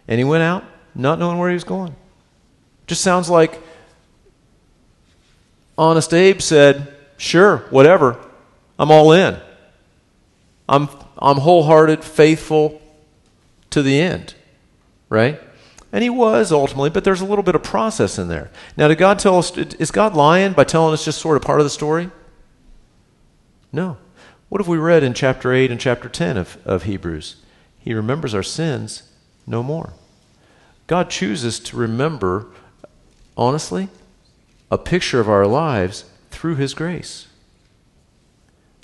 [0.08, 1.96] And he went out not knowing where he was going.
[2.88, 3.62] Just sounds like
[5.78, 8.18] Honest Abe said, Sure, whatever.
[8.78, 9.40] I'm all in.
[10.68, 12.82] I'm, I'm wholehearted, faithful
[13.70, 14.36] to the end,
[15.10, 15.40] right?
[15.92, 18.52] And he was ultimately, but there's a little bit of process in there.
[18.76, 21.60] Now, did God tell us, is God lying by telling us just sort of part
[21.60, 22.10] of the story?
[23.72, 23.98] No.
[24.50, 27.38] What have we read in chapter 8 and chapter 10 of, of Hebrews?
[27.80, 29.04] He remembers our sins
[29.46, 29.94] no more.
[30.88, 32.48] God chooses to remember,
[33.38, 33.90] honestly,
[34.72, 37.28] a picture of our lives through His grace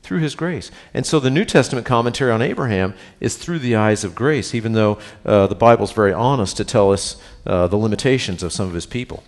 [0.04, 0.72] through his grace.
[0.94, 4.74] And so the New Testament commentary on Abraham is through the eyes of grace, even
[4.74, 8.74] though uh, the Bible's very honest to tell us uh, the limitations of some of
[8.74, 9.24] his people.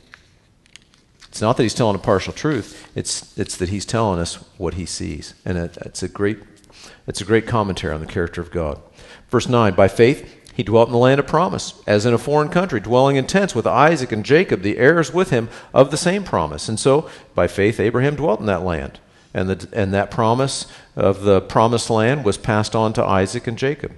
[1.30, 4.76] It's not that he's telling a partial truth, it's, it's that he's telling us what
[4.76, 5.34] he sees.
[5.46, 6.40] And it, it's, a great,
[7.08, 8.82] it's a great commentary on the character of God.
[9.30, 12.50] Verse 9 By faith, he dwelt in the land of promise, as in a foreign
[12.50, 16.24] country, dwelling in tents with Isaac and Jacob, the heirs with him of the same
[16.24, 16.70] promise.
[16.70, 19.00] And so, by faith, Abraham dwelt in that land
[19.34, 23.58] and, the, and that promise of the promised land was passed on to Isaac and
[23.58, 23.92] Jacob.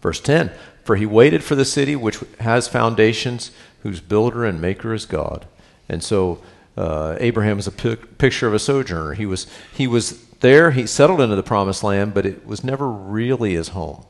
[0.00, 0.50] Verse 10
[0.84, 3.50] For he waited for the city which has foundations,
[3.82, 5.46] whose builder and maker is God.
[5.88, 6.42] And so
[6.76, 9.14] uh, Abraham is a picture of a sojourner.
[9.14, 12.88] He was, he was there, he settled into the promised land, but it was never
[12.88, 14.04] really his home.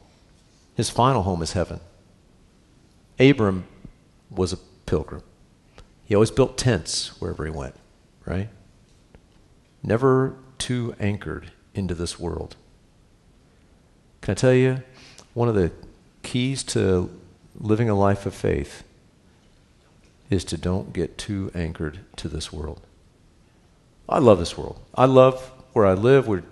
[0.74, 1.80] His final home is heaven.
[3.18, 3.66] Abram
[4.30, 5.22] was a pilgrim.
[6.05, 7.74] He always built tents wherever he went,
[8.24, 8.49] right?
[9.83, 12.57] Never too anchored into this world.
[14.20, 14.83] Can I tell you,
[15.35, 15.72] one of the
[16.22, 17.11] keys to
[17.59, 18.83] living a life of faith
[20.31, 22.81] is to don't get too anchored to this world.
[24.09, 24.79] I love this world.
[24.95, 26.26] I love where I live.
[26.26, 26.43] We're,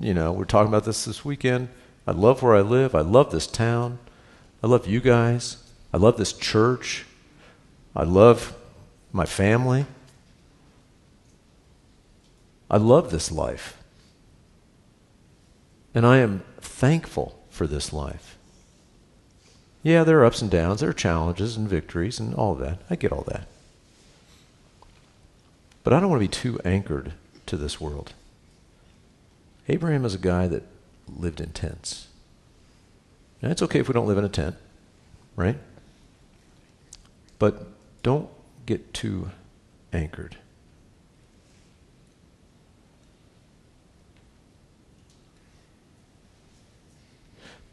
[0.00, 1.68] you know, we're talking about this this weekend.
[2.06, 2.94] I love where I live.
[2.94, 3.98] I love this town.
[4.62, 5.58] I love you guys.
[5.92, 7.06] I love this church.
[7.94, 8.54] I love
[9.12, 9.86] my family.
[12.74, 13.80] I love this life.
[15.94, 18.36] And I am thankful for this life.
[19.84, 22.80] Yeah, there are ups and downs, there are challenges and victories and all of that.
[22.90, 23.46] I get all that.
[25.84, 27.12] But I don't want to be too anchored
[27.46, 28.12] to this world.
[29.68, 30.64] Abraham is a guy that
[31.08, 32.08] lived in tents.
[33.40, 34.56] It's okay if we don't live in a tent,
[35.36, 35.58] right?
[37.38, 37.68] But
[38.02, 38.30] don't
[38.66, 39.30] get too
[39.92, 40.38] anchored.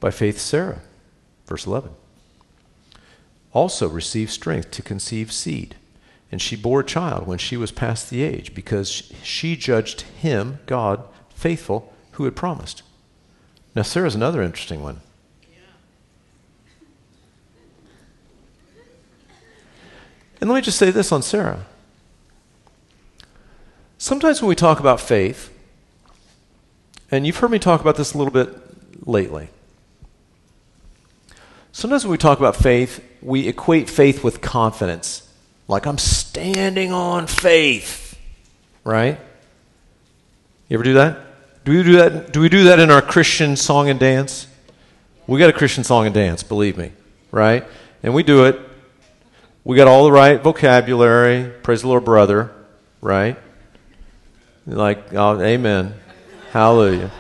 [0.02, 0.82] By faith, Sarah,
[1.46, 1.92] verse 11,
[3.54, 5.76] also received strength to conceive seed.
[6.32, 8.90] And she bore a child when she was past the age, because
[9.22, 12.82] she judged him, God, faithful, who had promised.
[13.76, 15.02] Now, Sarah's another interesting one.
[20.40, 21.68] And let me just say this on Sarah.
[24.00, 25.56] Sometimes when we talk about faith,
[27.12, 29.50] and you've heard me talk about this a little bit lately,
[31.72, 35.28] Sometimes when we talk about faith, we equate faith with confidence.
[35.68, 38.20] Like, I'm standing on faith,
[38.84, 39.20] right?
[40.68, 41.20] You ever do that?
[41.64, 42.34] Do we do that?
[42.34, 44.48] Do we do that in our Christian song and dance?
[45.28, 46.92] We got a Christian song and dance, believe me,
[47.32, 47.66] right?
[48.04, 48.60] And we do it.
[49.64, 51.52] We got all the right vocabulary.
[51.64, 52.52] Praise the Lord, brother,
[53.00, 53.38] right?
[54.66, 55.94] Like, oh, amen.
[56.52, 57.12] Hallelujah.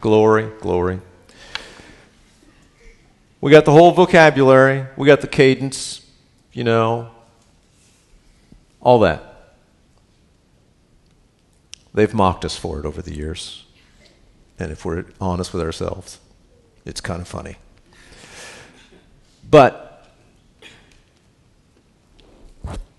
[0.00, 1.00] Glory, glory.
[3.40, 4.86] We got the whole vocabulary.
[4.96, 6.04] We got the cadence,
[6.52, 7.10] you know,
[8.80, 9.54] all that.
[11.94, 13.64] They've mocked us for it over the years.
[14.58, 16.18] And if we're honest with ourselves,
[16.84, 17.56] it's kind of funny.
[19.48, 20.06] But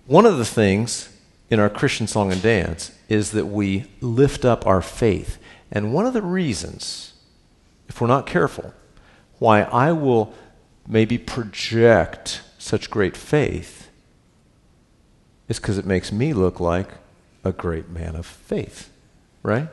[0.06, 1.16] one of the things
[1.50, 5.38] in our Christian song and dance is that we lift up our faith.
[5.72, 7.14] And one of the reasons,
[7.88, 8.74] if we're not careful,
[9.40, 10.34] why I will
[10.88, 13.90] maybe project such great faith
[15.48, 16.90] is because it makes me look like
[17.44, 18.90] a great man of faith,
[19.42, 19.68] right?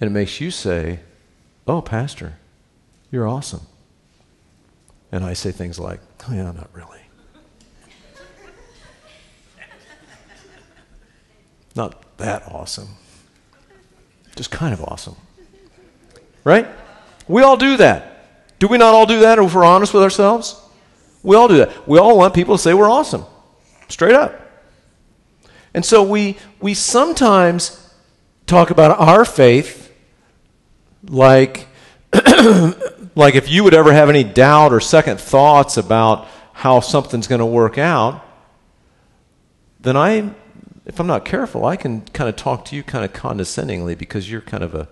[0.00, 1.00] And it makes you say,
[1.66, 2.34] Oh, Pastor,
[3.10, 3.62] you're awesome.
[5.10, 7.00] And I say things like, Oh, yeah, not really.
[11.74, 12.88] not that awesome.
[14.36, 15.16] Just kind of awesome.
[16.44, 16.68] Right?
[17.26, 18.13] We all do that.
[18.58, 20.60] Do we not all do that if we're honest with ourselves?
[21.22, 21.88] We all do that.
[21.88, 23.24] We all want people to say we're awesome.
[23.88, 24.40] Straight up.
[25.72, 27.92] And so we, we sometimes
[28.46, 29.92] talk about our faith
[31.06, 31.66] like,
[33.14, 37.40] like if you would ever have any doubt or second thoughts about how something's going
[37.40, 38.24] to work out,
[39.80, 40.30] then I,
[40.86, 44.30] if I'm not careful, I can kind of talk to you kind of condescendingly because
[44.30, 44.88] you're kind of a,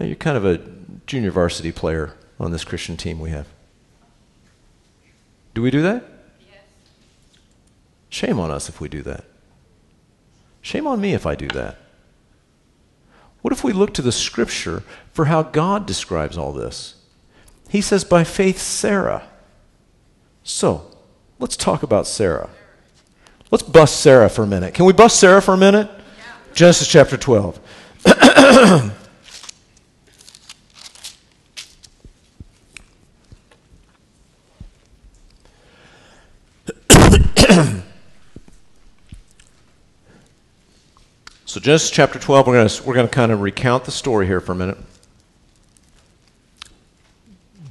[0.00, 0.60] you're kind of a
[1.06, 3.46] junior varsity player on this Christian team we have.
[5.54, 6.04] Do we do that?
[6.40, 6.58] Yes.
[8.08, 9.24] Shame on us if we do that.
[10.62, 11.78] Shame on me if I do that.
[13.42, 14.82] What if we look to the scripture
[15.12, 16.94] for how God describes all this?
[17.68, 19.28] He says, by faith, Sarah.
[20.42, 20.90] So,
[21.38, 22.48] let's talk about Sarah.
[23.50, 24.74] Let's bust Sarah for a minute.
[24.74, 25.90] Can we bust Sarah for a minute?
[25.90, 26.54] Yeah.
[26.54, 27.60] Genesis chapter 12.
[41.54, 44.40] So, Genesis chapter 12, we're going to, we're to kind of recount the story here
[44.40, 44.76] for a minute.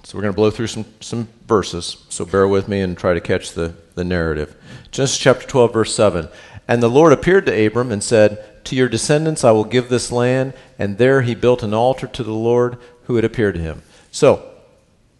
[0.03, 1.97] So, we're going to blow through some, some verses.
[2.07, 4.55] So, bear with me and try to catch the, the narrative.
[4.91, 6.29] Genesis chapter 12, verse 7.
[6.65, 10.13] And the Lord appeared to Abram and said, To your descendants I will give this
[10.13, 10.53] land.
[10.79, 12.77] And there he built an altar to the Lord
[13.07, 13.81] who had appeared to him.
[14.11, 14.49] So,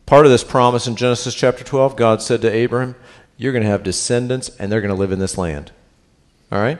[0.05, 2.95] part of this promise in Genesis chapter 12, God said to Abram,
[3.36, 5.74] You're going to have descendants and they're going to live in this land.
[6.49, 6.80] All right?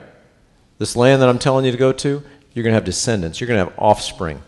[0.78, 2.22] This land that I'm telling you to go to,
[2.52, 4.42] you're going to have descendants, you're going to have offspring.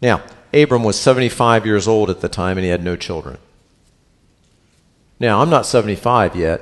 [0.00, 3.38] Now, Abram was 75 years old at the time and he had no children.
[5.18, 6.60] Now, I'm not 75 yet,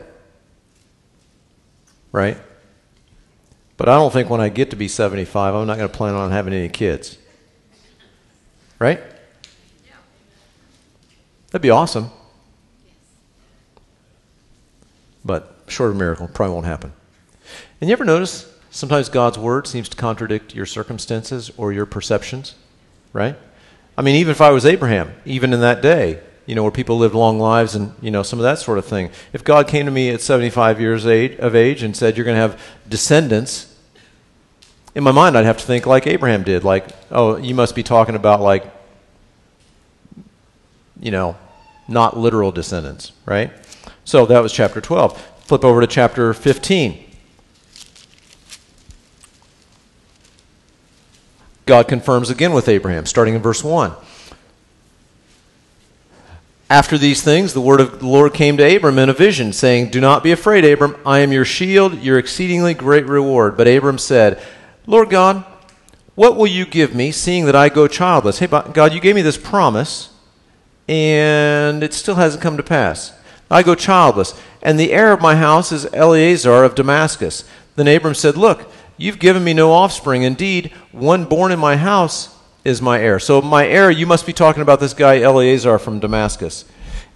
[2.12, 2.38] right?
[3.76, 6.14] But I don't think when I get to be 75, I'm not going to plan
[6.14, 7.18] on having any kids.
[8.78, 9.00] Right?
[11.50, 12.10] That'd be awesome.
[15.24, 16.92] But short of miracle, probably won't happen.
[17.80, 22.56] And you ever notice Sometimes God's word seems to contradict your circumstances or your perceptions,
[23.12, 23.36] right?
[23.96, 26.98] I mean, even if I was Abraham, even in that day, you know, where people
[26.98, 29.12] lived long lives and, you know, some of that sort of thing.
[29.32, 32.40] If God came to me at 75 years of age and said, You're going to
[32.40, 33.72] have descendants,
[34.96, 36.64] in my mind, I'd have to think like Abraham did.
[36.64, 38.64] Like, oh, you must be talking about, like,
[40.98, 41.36] you know,
[41.86, 43.52] not literal descendants, right?
[44.04, 45.16] So that was chapter 12.
[45.44, 47.03] Flip over to chapter 15.
[51.66, 53.92] God confirms again with Abraham, starting in verse 1.
[56.70, 59.90] After these things, the word of the Lord came to Abram in a vision, saying,
[59.90, 60.96] Do not be afraid, Abram.
[61.04, 63.56] I am your shield, your exceedingly great reward.
[63.56, 64.42] But Abram said,
[64.86, 65.44] Lord God,
[66.14, 68.38] what will you give me, seeing that I go childless?
[68.38, 70.10] Hey, God, you gave me this promise,
[70.88, 73.12] and it still hasn't come to pass.
[73.50, 77.44] I go childless, and the heir of my house is Eliezer of Damascus.
[77.76, 80.22] Then Abram said, Look, You've given me no offspring.
[80.22, 83.18] Indeed, one born in my house is my heir.
[83.18, 86.64] So, my heir, you must be talking about this guy Eliezer from Damascus.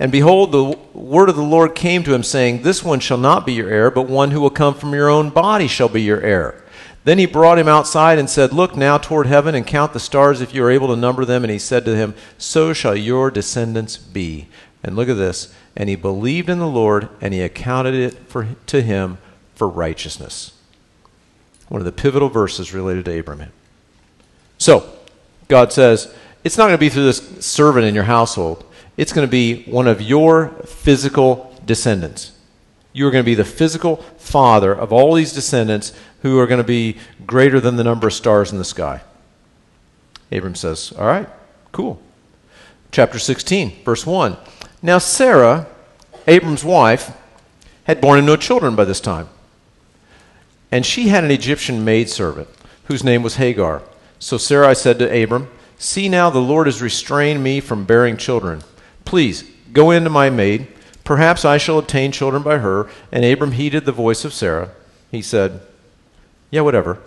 [0.01, 3.45] And behold, the word of the Lord came to him, saying, This one shall not
[3.45, 6.21] be your heir, but one who will come from your own body shall be your
[6.21, 6.65] heir.
[7.05, 10.41] Then he brought him outside and said, Look now toward heaven and count the stars
[10.41, 11.43] if you are able to number them.
[11.43, 14.49] And he said to him, So shall your descendants be.
[14.83, 15.53] And look at this.
[15.75, 19.19] And he believed in the Lord, and he accounted it for, to him
[19.55, 20.58] for righteousness.
[21.69, 23.53] One of the pivotal verses related to Abraham.
[24.59, 24.91] So,
[25.49, 26.15] God says,
[26.45, 28.65] it's not going to be through this servant in your household.
[28.97, 32.33] It's going to be one of your physical descendants.
[32.93, 35.93] You are going to be the physical father of all these descendants
[36.23, 36.97] who are going to be
[37.27, 39.03] greater than the number of stars in the sky.
[40.33, 41.29] Abram says, All right,
[41.73, 42.01] cool.
[42.91, 44.37] Chapter 16, verse 1.
[44.83, 45.67] Now, Sarah,
[46.27, 47.17] Abram's wife,
[47.85, 49.29] had borne him no children by this time.
[50.71, 52.49] And she had an Egyptian maidservant
[52.85, 53.83] whose name was Hagar.
[54.19, 55.49] So Sarai said to Abram,
[55.79, 58.63] See now, the Lord has restrained me from bearing children.
[59.05, 60.67] Please, go in to my maid.
[61.05, 62.89] Perhaps I shall obtain children by her.
[63.13, 64.71] And Abram heeded the voice of Sarah.
[65.11, 65.61] He said,
[66.51, 66.99] Yeah, whatever.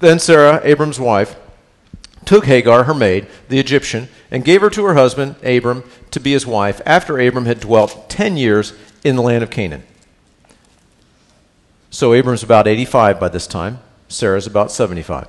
[0.00, 1.36] Then Sarah, Abram's wife,
[2.24, 6.32] took Hagar, her maid, the Egyptian, and gave her to her husband, Abram, to be
[6.32, 8.72] his wife, after Abram had dwelt ten years
[9.04, 9.84] in the land of Canaan.
[11.94, 13.78] So Abram's about 85 by this time.
[14.08, 15.28] Sarah's about 75.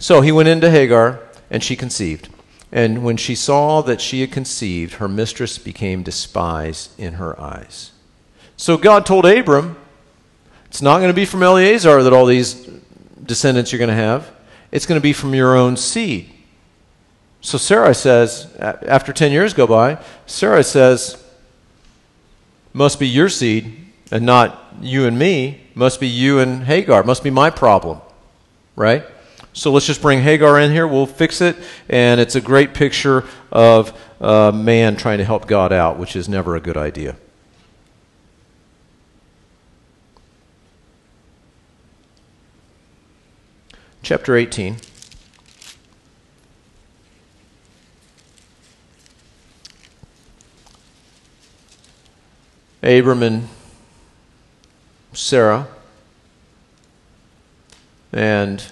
[0.00, 2.28] So he went into Hagar, and she conceived.
[2.72, 7.92] And when she saw that she had conceived, her mistress became despised in her eyes.
[8.56, 9.76] So God told Abram,
[10.66, 12.68] it's not going to be from Eliezer that all these
[13.24, 14.32] descendants you're going to have.
[14.72, 16.28] It's going to be from your own seed.
[17.40, 21.24] So Sarah says, after 10 years go by, Sarah says,
[22.72, 23.76] must be your seed
[24.10, 25.59] and not you and me.
[25.74, 27.02] Must be you and Hagar.
[27.02, 28.00] Must be my problem.
[28.76, 29.04] Right?
[29.52, 30.86] So let's just bring Hagar in here.
[30.86, 31.56] We'll fix it.
[31.88, 36.56] And it's a great picture of man trying to help God out, which is never
[36.56, 37.16] a good idea.
[44.02, 44.76] Chapter 18.
[52.82, 53.48] Abram and
[55.12, 55.66] Sarah
[58.12, 58.64] and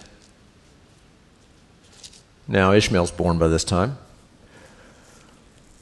[2.50, 3.98] now, Ishmael's born by this time.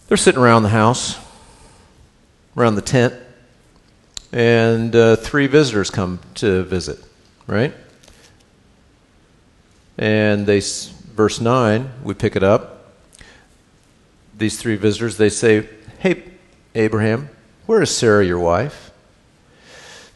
[0.09, 1.17] They're sitting around the house,
[2.57, 3.15] around the tent,
[4.33, 6.99] and uh, three visitors come to visit,
[7.47, 7.73] right?
[9.97, 12.93] And they, verse 9, we pick it up.
[14.37, 15.69] These three visitors, they say,
[16.01, 16.25] Hey,
[16.75, 17.31] Abraham,
[17.67, 18.86] where is Sarah, your wife?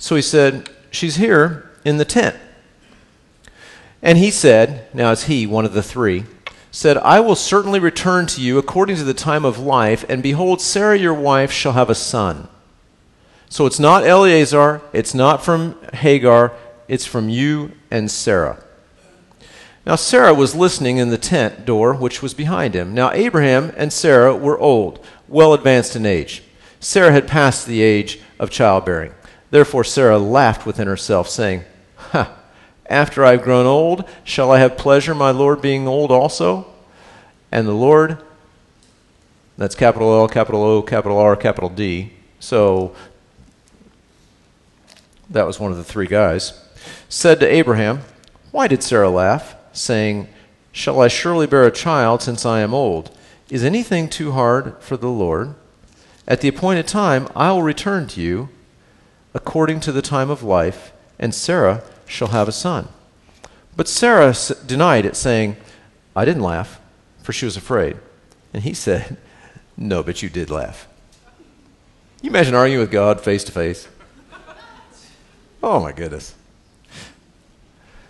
[0.01, 2.35] So he said, She's here in the tent.
[4.03, 6.25] And he said, Now it's he, one of the three
[6.73, 10.61] said, I will certainly return to you according to the time of life, and behold,
[10.61, 12.49] Sarah your wife shall have a son.
[13.49, 16.53] So it's not Eliezer, it's not from Hagar,
[16.87, 18.63] it's from you and Sarah.
[19.85, 22.95] Now Sarah was listening in the tent door which was behind him.
[22.95, 26.45] Now Abraham and Sarah were old, well advanced in age.
[26.79, 29.13] Sarah had passed the age of childbearing.
[29.51, 31.65] Therefore Sarah laughed within herself, saying,
[31.97, 32.37] Ha!
[32.87, 36.67] After I've grown old, shall I have pleasure, my Lord being old also?
[37.53, 38.19] And the Lord,
[39.57, 42.13] that's capital L, capital O, capital R, capital D.
[42.41, 42.95] So
[45.29, 46.61] that was one of the three guys,
[47.09, 48.01] said to Abraham,
[48.51, 50.29] Why did Sarah laugh, saying,
[50.73, 53.17] Shall I surely bear a child since I am old?
[53.51, 55.55] Is anything too hard for the Lord?
[56.27, 58.49] At the appointed time, I will return to you
[59.35, 62.89] according to the time of life, and Sarah shall have a son.
[63.76, 64.35] But Sarah
[64.66, 65.57] denied it, saying,
[66.14, 66.81] I didn't laugh,
[67.22, 67.97] for she was afraid.
[68.53, 69.16] And he said,
[69.76, 70.87] No, but you did laugh.
[72.20, 73.89] You imagine arguing with God face to face?
[75.62, 76.35] Oh my goodness.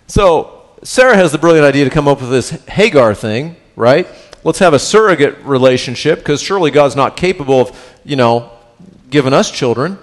[0.07, 4.07] So Sarah has the brilliant idea to come up with this Hagar thing, right?
[4.43, 8.51] Let's have a surrogate relationship because surely God's not capable of, you know,
[9.09, 9.99] giving us children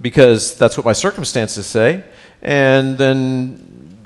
[0.00, 2.04] because that's what my circumstances say.
[2.42, 3.96] And then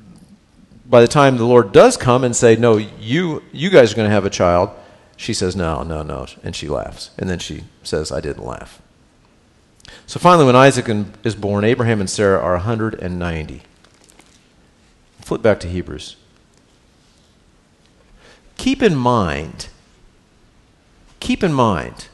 [0.86, 4.08] by the time the Lord does come and say, No, you, you guys are going
[4.08, 4.70] to have a child,
[5.16, 6.26] she says, No, no, no.
[6.42, 7.10] And she laughs.
[7.18, 8.80] And then she says, I didn't laugh.
[10.06, 10.88] So finally, when Isaac
[11.24, 13.62] is born, Abraham and Sarah are 190.
[15.20, 16.16] Flip back to Hebrews.
[18.56, 19.68] Keep in mind,
[21.20, 22.08] keep in mind,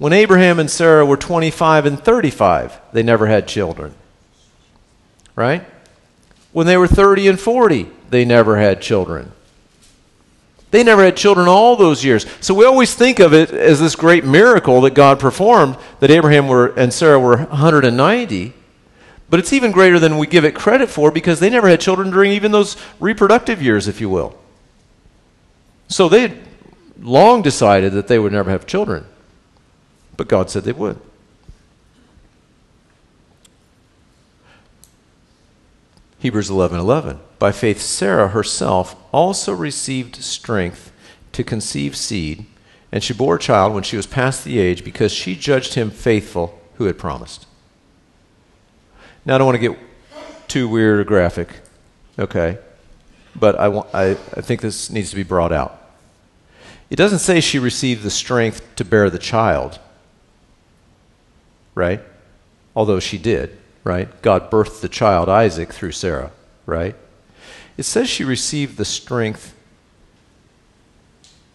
[0.00, 3.94] when Abraham and Sarah were 25 and 35, they never had children
[5.40, 5.64] right?
[6.52, 9.32] When they were 30 and 40, they never had children.
[10.70, 12.26] They never had children all those years.
[12.40, 16.46] So we always think of it as this great miracle that God performed that Abraham
[16.46, 18.52] were, and Sarah were 190.
[19.30, 22.10] But it's even greater than we give it credit for because they never had children
[22.10, 24.36] during even those reproductive years, if you will.
[25.88, 26.36] So they
[27.00, 29.06] long decided that they would never have children.
[30.16, 31.00] But God said they would.
[36.18, 40.92] Hebrews 11:11 By faith Sarah herself also received strength
[41.32, 42.46] to conceive seed
[42.92, 45.90] and she bore a child when she was past the age because she judged him
[45.90, 47.46] faithful who had promised.
[49.24, 49.78] Now I don't want to get
[50.48, 51.60] too weird or graphic,
[52.18, 52.58] okay?
[53.36, 55.76] But I, want, I, I think this needs to be brought out.
[56.88, 59.78] It doesn't say she received the strength to bear the child,
[61.80, 62.02] right?
[62.76, 64.20] Although she did, right?
[64.20, 66.30] God birthed the child Isaac through Sarah,
[66.66, 66.94] right?
[67.78, 69.54] It says she received the strength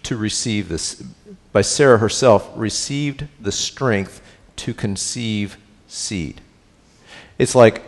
[0.01, 1.03] to receive this,
[1.51, 4.21] by Sarah herself, received the strength
[4.57, 5.57] to conceive
[5.87, 6.41] seed.
[7.37, 7.83] It's like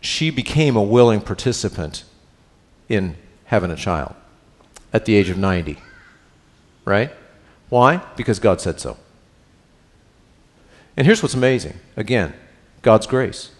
[0.00, 2.04] she became a willing participant
[2.88, 4.14] in having a child
[4.92, 5.78] at the age of 90.
[6.84, 7.12] Right?
[7.70, 8.02] Why?
[8.16, 8.98] Because God said so.
[10.96, 12.34] And here's what's amazing again,
[12.82, 13.50] God's grace.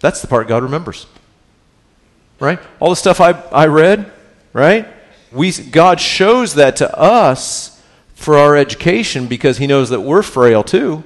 [0.00, 1.06] That's the part God remembers.
[2.40, 2.60] Right?
[2.80, 4.12] All the stuff I, I read,
[4.52, 4.86] right?
[5.32, 7.82] We, God shows that to us
[8.14, 11.04] for our education because He knows that we're frail too.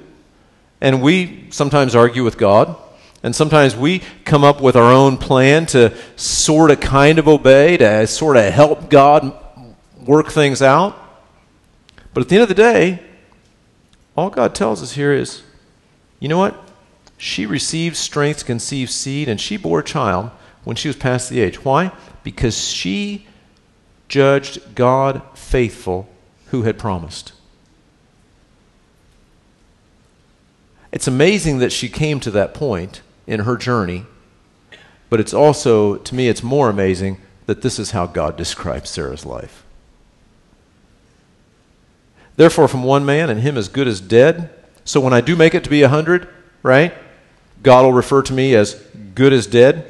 [0.79, 2.75] And we sometimes argue with God.
[3.23, 7.77] And sometimes we come up with our own plan to sort of kind of obey,
[7.77, 9.33] to sort of help God
[10.05, 10.99] work things out.
[12.13, 12.99] But at the end of the day,
[14.15, 15.41] all God tells us here is
[16.23, 16.55] you know what?
[17.17, 20.31] She received strength to conceive seed, and she bore a child
[20.63, 21.65] when she was past the age.
[21.65, 21.91] Why?
[22.23, 23.27] Because she
[24.07, 26.07] judged God faithful
[26.45, 27.33] who had promised.
[30.93, 34.05] It's amazing that she came to that point in her journey,
[35.09, 37.17] but it's also, to me, it's more amazing
[37.47, 39.65] that this is how God describes Sarah's life.
[42.37, 44.49] Therefore, from one man, and him as good as dead.
[44.85, 46.27] So when I do make it to be a hundred,
[46.61, 46.93] right,
[47.61, 48.73] God will refer to me as
[49.15, 49.89] good as dead.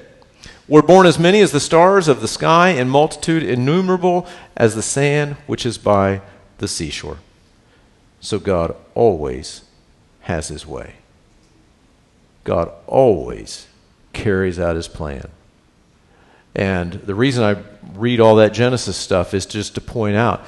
[0.68, 4.26] Were born as many as the stars of the sky, and multitude innumerable
[4.56, 6.22] as the sand which is by
[6.60, 7.18] the seashore.
[8.22, 9.64] So God always
[10.22, 10.96] has his way.
[12.44, 13.68] God always
[14.14, 15.30] carries out his plan.
[16.56, 17.62] And the reason I
[17.94, 20.46] read all that Genesis stuff is just to point out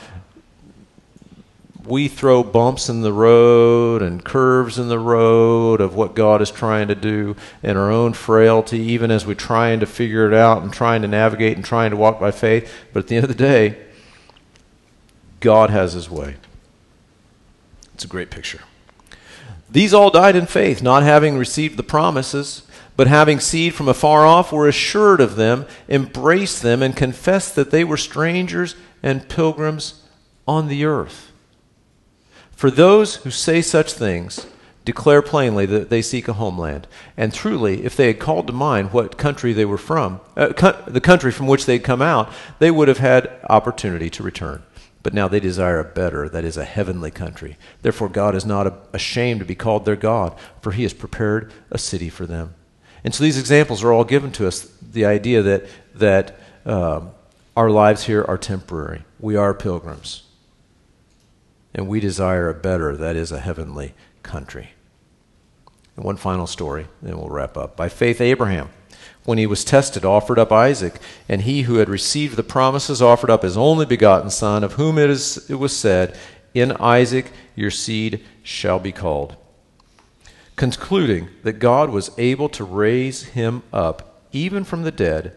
[1.85, 6.49] we throw bumps in the road and curves in the road of what God is
[6.49, 10.63] trying to do in our own frailty, even as we're trying to figure it out
[10.63, 12.71] and trying to navigate and trying to walk by faith.
[12.91, 13.77] But at the end of the day,
[15.39, 16.35] God has his way.
[17.93, 18.61] It's a great picture.
[19.69, 22.63] These all died in faith, not having received the promises,
[22.97, 27.71] but having seed from afar off, were assured of them, embraced them, and confessed that
[27.71, 30.01] they were strangers and pilgrims
[30.47, 31.31] on the earth.
[32.55, 34.47] For those who say such things
[34.85, 36.87] declare plainly that they seek a homeland.
[37.17, 40.79] And truly, if they had called to mind what country they were from, uh, co-
[40.87, 44.63] the country from which they had come out, they would have had opportunity to return.
[45.01, 47.57] But now they desire a better, that is, a heavenly country.
[47.81, 51.77] Therefore, God is not ashamed to be called their God, for he has prepared a
[51.77, 52.53] city for them.
[53.03, 57.11] And so these examples are all given to us the idea that, that um,
[57.55, 59.03] our lives here are temporary.
[59.19, 60.24] We are pilgrims
[61.75, 64.69] and we desire a better, that is, a heavenly country.
[65.95, 67.75] And one final story, and we'll wrap up.
[67.75, 68.69] By faith, Abraham,
[69.25, 70.95] when he was tested, offered up Isaac,
[71.27, 74.97] and he who had received the promises offered up his only begotten son, of whom
[74.97, 76.17] it, is, it was said,
[76.53, 79.35] In Isaac your seed shall be called.
[80.55, 85.35] Concluding that God was able to raise him up even from the dead,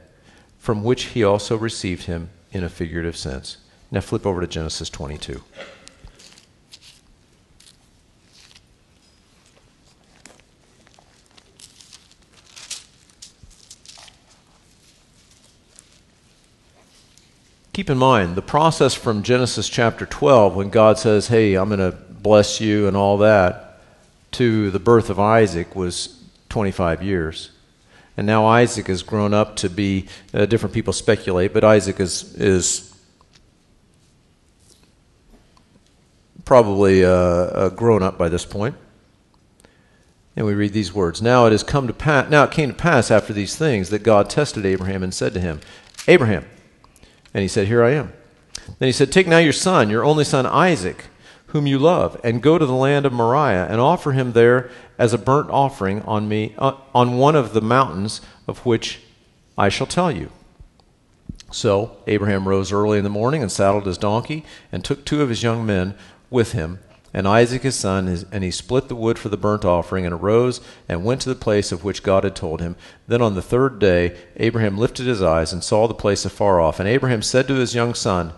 [0.57, 3.57] from which he also received him in a figurative sense.
[3.91, 5.43] Now flip over to Genesis 22.
[17.79, 21.79] Keep in mind the process from Genesis chapter 12, when God says, Hey, I'm going
[21.79, 23.79] to bless you and all that,
[24.33, 27.53] to the birth of Isaac was 25 years.
[28.17, 32.35] And now Isaac has grown up to be, uh, different people speculate, but Isaac is,
[32.35, 32.93] is
[36.45, 38.75] probably uh, uh, grown up by this point.
[40.35, 42.77] And we read these words Now it has come to pass, now it came to
[42.77, 45.61] pass after these things that God tested Abraham and said to him,
[46.09, 46.45] Abraham,
[47.35, 48.13] and he said, Here I am.
[48.79, 51.07] Then he said, Take now your son, your only son Isaac,
[51.49, 55.13] whom you love, and go to the land of Moriah, and offer him there as
[55.13, 59.01] a burnt offering on me uh, on one of the mountains of which
[59.57, 60.31] I shall tell you.
[61.51, 65.31] So Abraham rose early in the morning and saddled his donkey and took two of
[65.31, 65.95] his young men
[66.31, 66.81] with him
[67.13, 70.61] and Isaac his son, and he split the wood for the burnt offering, and arose
[70.89, 72.77] and went to the place of which God had told him.
[73.07, 76.79] Then on the third day, Abraham lifted his eyes and saw the place afar off.
[76.79, 78.33] And Abraham said to his young son,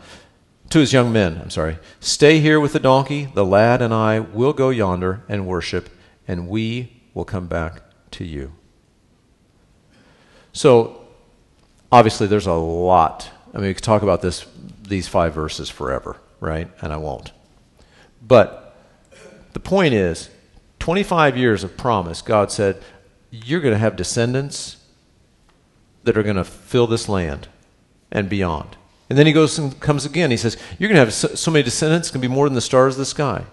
[0.70, 4.20] to his young men, I'm sorry, Stay here with the donkey, the lad and I
[4.20, 5.90] will go yonder and worship,
[6.28, 8.52] and we will come back to you.
[10.52, 11.06] So,
[11.90, 13.30] obviously, there's a lot.
[13.52, 14.46] I mean, we could talk about this,
[14.82, 16.70] these five verses forever, right?
[16.80, 17.32] And I won't.
[18.22, 18.59] But
[19.52, 20.30] the point is
[20.78, 22.82] 25 years of promise, God said,
[23.30, 24.78] You're going to have descendants
[26.04, 27.48] that are going to fill this land
[28.10, 28.76] and beyond.
[29.08, 30.30] And then he goes and comes again.
[30.30, 32.60] He says, You're going to have so, many descendants, going to be more than the
[32.60, 33.44] stars of the sky.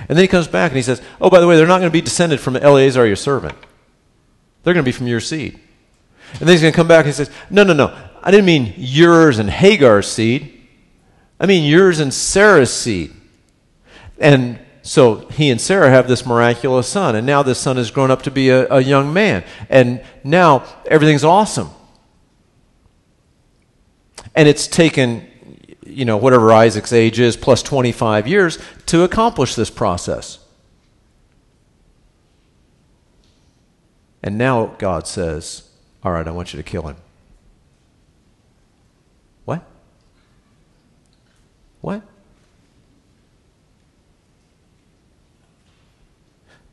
[0.00, 1.90] And then he comes back and he says, Oh, by the way, they're not going
[1.90, 3.56] to be descended from Eliezer, your servant.
[4.62, 5.58] They're going to be from your seed.
[6.32, 7.96] And then he's going to come back and he says, No, no, no.
[8.22, 10.52] I didn't mean yours and Hagar's seed.
[11.38, 13.12] I mean yours and Sarah's seed.
[14.18, 18.10] And so he and Sarah have this miraculous son, and now this son has grown
[18.10, 19.44] up to be a, a young man.
[19.68, 21.70] And now everything's awesome.
[24.34, 25.26] And it's taken,
[25.84, 30.38] you know, whatever Isaac's age is, plus 25 years to accomplish this process.
[34.22, 35.68] And now God says,
[36.04, 36.96] All right, I want you to kill him.
[39.44, 39.64] What?
[41.80, 42.02] What?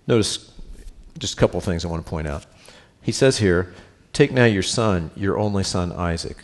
[0.08, 0.52] Notice
[1.18, 2.46] just a couple of things I want to point out.
[3.02, 3.74] He says here,
[4.12, 6.38] Take now your son, your only son Isaac.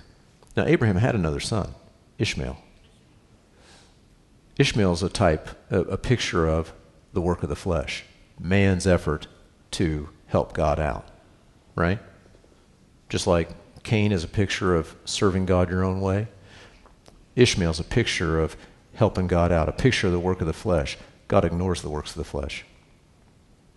[0.57, 1.75] Now, Abraham had another son,
[2.17, 2.57] Ishmael.
[4.57, 6.73] Ishmael is a type, a, a picture of
[7.13, 8.03] the work of the flesh,
[8.39, 9.27] man's effort
[9.71, 11.07] to help God out,
[11.75, 11.99] right?
[13.07, 13.49] Just like
[13.83, 16.27] Cain is a picture of serving God your own way,
[17.35, 18.57] Ishmael is a picture of
[18.95, 20.97] helping God out, a picture of the work of the flesh.
[21.27, 22.65] God ignores the works of the flesh.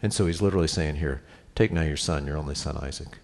[0.02, 1.22] And so he's literally saying here,
[1.54, 3.18] take now your son, your only son Isaac.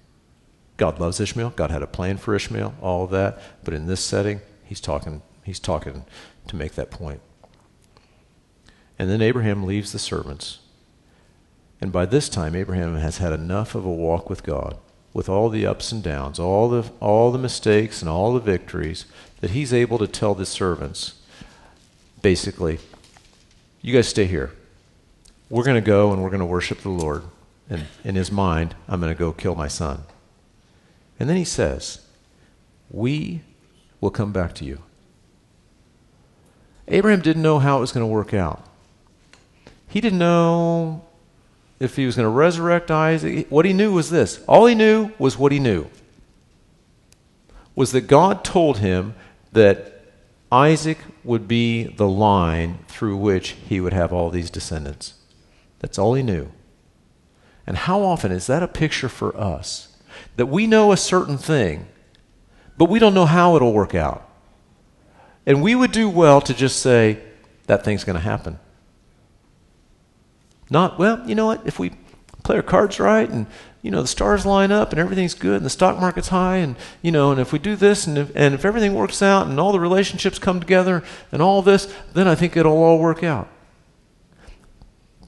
[0.76, 1.50] God loves Ishmael.
[1.50, 3.42] God had a plan for Ishmael, all of that.
[3.64, 6.04] But in this setting, he's talking, he's talking
[6.46, 7.20] to make that point.
[8.96, 10.60] And then Abraham leaves the servants.
[11.80, 14.78] And by this time, Abraham has had enough of a walk with God,
[15.12, 19.04] with all the ups and downs, all the, all the mistakes and all the victories,
[19.40, 21.14] that he's able to tell the servants,
[22.22, 22.78] basically,
[23.80, 24.52] you guys stay here
[25.50, 27.24] we're going to go and we're going to worship the Lord.
[27.70, 30.02] And in his mind, I'm going to go kill my son.
[31.18, 32.00] And then he says,
[32.90, 33.42] We
[34.00, 34.82] will come back to you.
[36.86, 38.64] Abraham didn't know how it was going to work out.
[39.88, 41.04] He didn't know
[41.80, 43.46] if he was going to resurrect Isaac.
[43.50, 45.88] What he knew was this all he knew was what he knew
[47.74, 49.14] was that God told him
[49.52, 50.02] that
[50.50, 55.14] Isaac would be the line through which he would have all these descendants.
[55.80, 56.50] That's all he knew.
[57.66, 59.96] And how often is that a picture for us?
[60.36, 61.86] That we know a certain thing,
[62.76, 64.28] but we don't know how it'll work out.
[65.46, 67.20] And we would do well to just say,
[67.66, 68.58] that thing's going to happen.
[70.70, 71.66] Not, well, you know what?
[71.66, 71.92] If we
[72.42, 73.46] play our cards right and,
[73.82, 76.76] you know, the stars line up and everything's good and the stock market's high and,
[77.02, 79.60] you know, and if we do this and if, and if everything works out and
[79.60, 83.48] all the relationships come together and all this, then I think it'll all work out.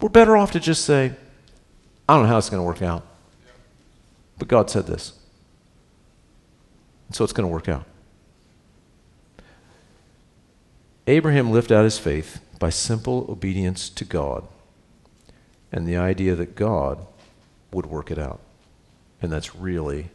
[0.01, 1.13] We're better off to just say,
[2.09, 3.07] I don't know how it's going to work out.
[4.39, 5.13] But God said this.
[7.13, 7.85] So it's going to work out.
[11.07, 14.47] Abraham lived out his faith by simple obedience to God
[15.73, 17.07] and the idea that God
[17.73, 18.41] would work it out.
[19.21, 20.11] And that's really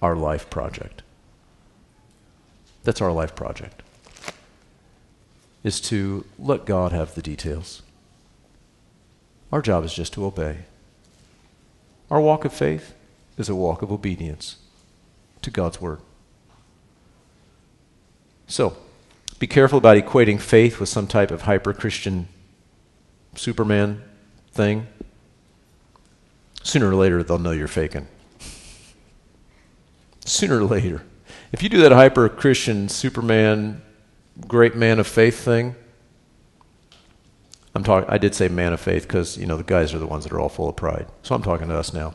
[0.00, 1.02] our life project.
[2.84, 3.82] That's our life project.
[5.62, 7.82] Is to let God have the details.
[9.52, 10.58] Our job is just to obey.
[12.10, 12.94] Our walk of faith
[13.36, 14.56] is a walk of obedience
[15.42, 16.00] to God's word.
[18.46, 18.76] So,
[19.38, 22.28] be careful about equating faith with some type of hyper Christian
[23.34, 24.02] Superman
[24.52, 24.86] thing.
[26.62, 28.06] Sooner or later, they'll know you're faking.
[30.24, 31.02] Sooner or later.
[31.52, 33.82] If you do that hyper Christian Superman,
[34.46, 35.74] great man of faith thing,
[37.74, 38.08] I'm talking.
[38.10, 40.32] I did say man of faith because you know the guys are the ones that
[40.32, 41.06] are all full of pride.
[41.22, 42.14] So I'm talking to us now.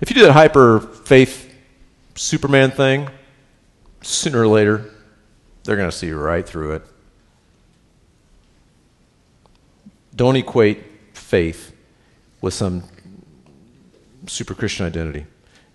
[0.00, 1.54] If you do that hyper faith
[2.14, 3.08] Superman thing,
[4.02, 4.90] sooner or later,
[5.64, 6.82] they're going to see right through it.
[10.14, 11.74] Don't equate faith
[12.40, 12.84] with some
[14.26, 15.26] super Christian identity.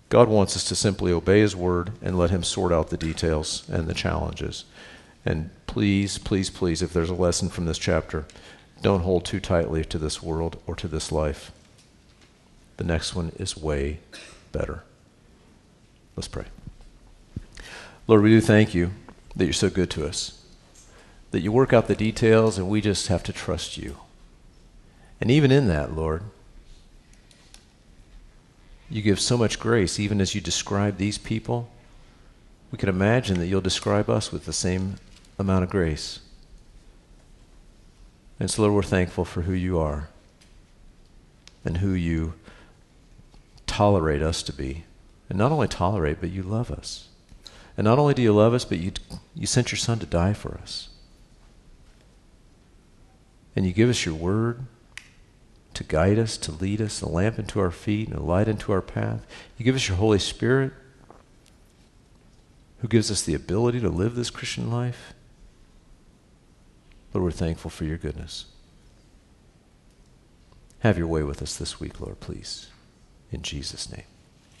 [0.08, 3.68] God wants us to simply obey His word and let Him sort out the details
[3.68, 4.64] and the challenges.
[5.24, 8.26] And please, please, please, if there's a lesson from this chapter,
[8.82, 11.52] don't hold too tightly to this world or to this life.
[12.76, 14.00] The next one is way
[14.50, 14.82] better.
[16.16, 16.46] Let's pray.
[18.06, 18.90] Lord, we do thank you
[19.36, 20.44] that you're so good to us,
[21.30, 23.96] that you work out the details, and we just have to trust you.
[25.20, 26.24] And even in that, Lord,
[28.90, 31.70] you give so much grace, even as you describe these people.
[32.70, 34.96] We can imagine that you'll describe us with the same
[35.38, 36.20] amount of grace.
[38.38, 40.08] And so, Lord, we're thankful for who you are
[41.64, 42.34] and who you
[43.66, 44.84] tolerate us to be.
[45.28, 47.08] And not only tolerate, but you love us.
[47.76, 48.92] And not only do you love us, but you,
[49.34, 50.88] you sent your Son to die for us.
[53.54, 54.66] And you give us your word
[55.74, 58.72] to guide us, to lead us, a lamp into our feet and a light into
[58.72, 59.26] our path.
[59.56, 60.72] You give us your Holy Spirit
[62.80, 65.14] who gives us the ability to live this Christian life.
[67.12, 68.46] Lord, we're thankful for your goodness.
[70.80, 72.68] Have your way with us this week, Lord, please.
[73.30, 74.04] In Jesus' name.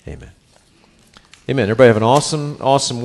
[0.06, 0.32] Amen.
[1.48, 1.64] Amen.
[1.64, 3.04] Everybody have an awesome, awesome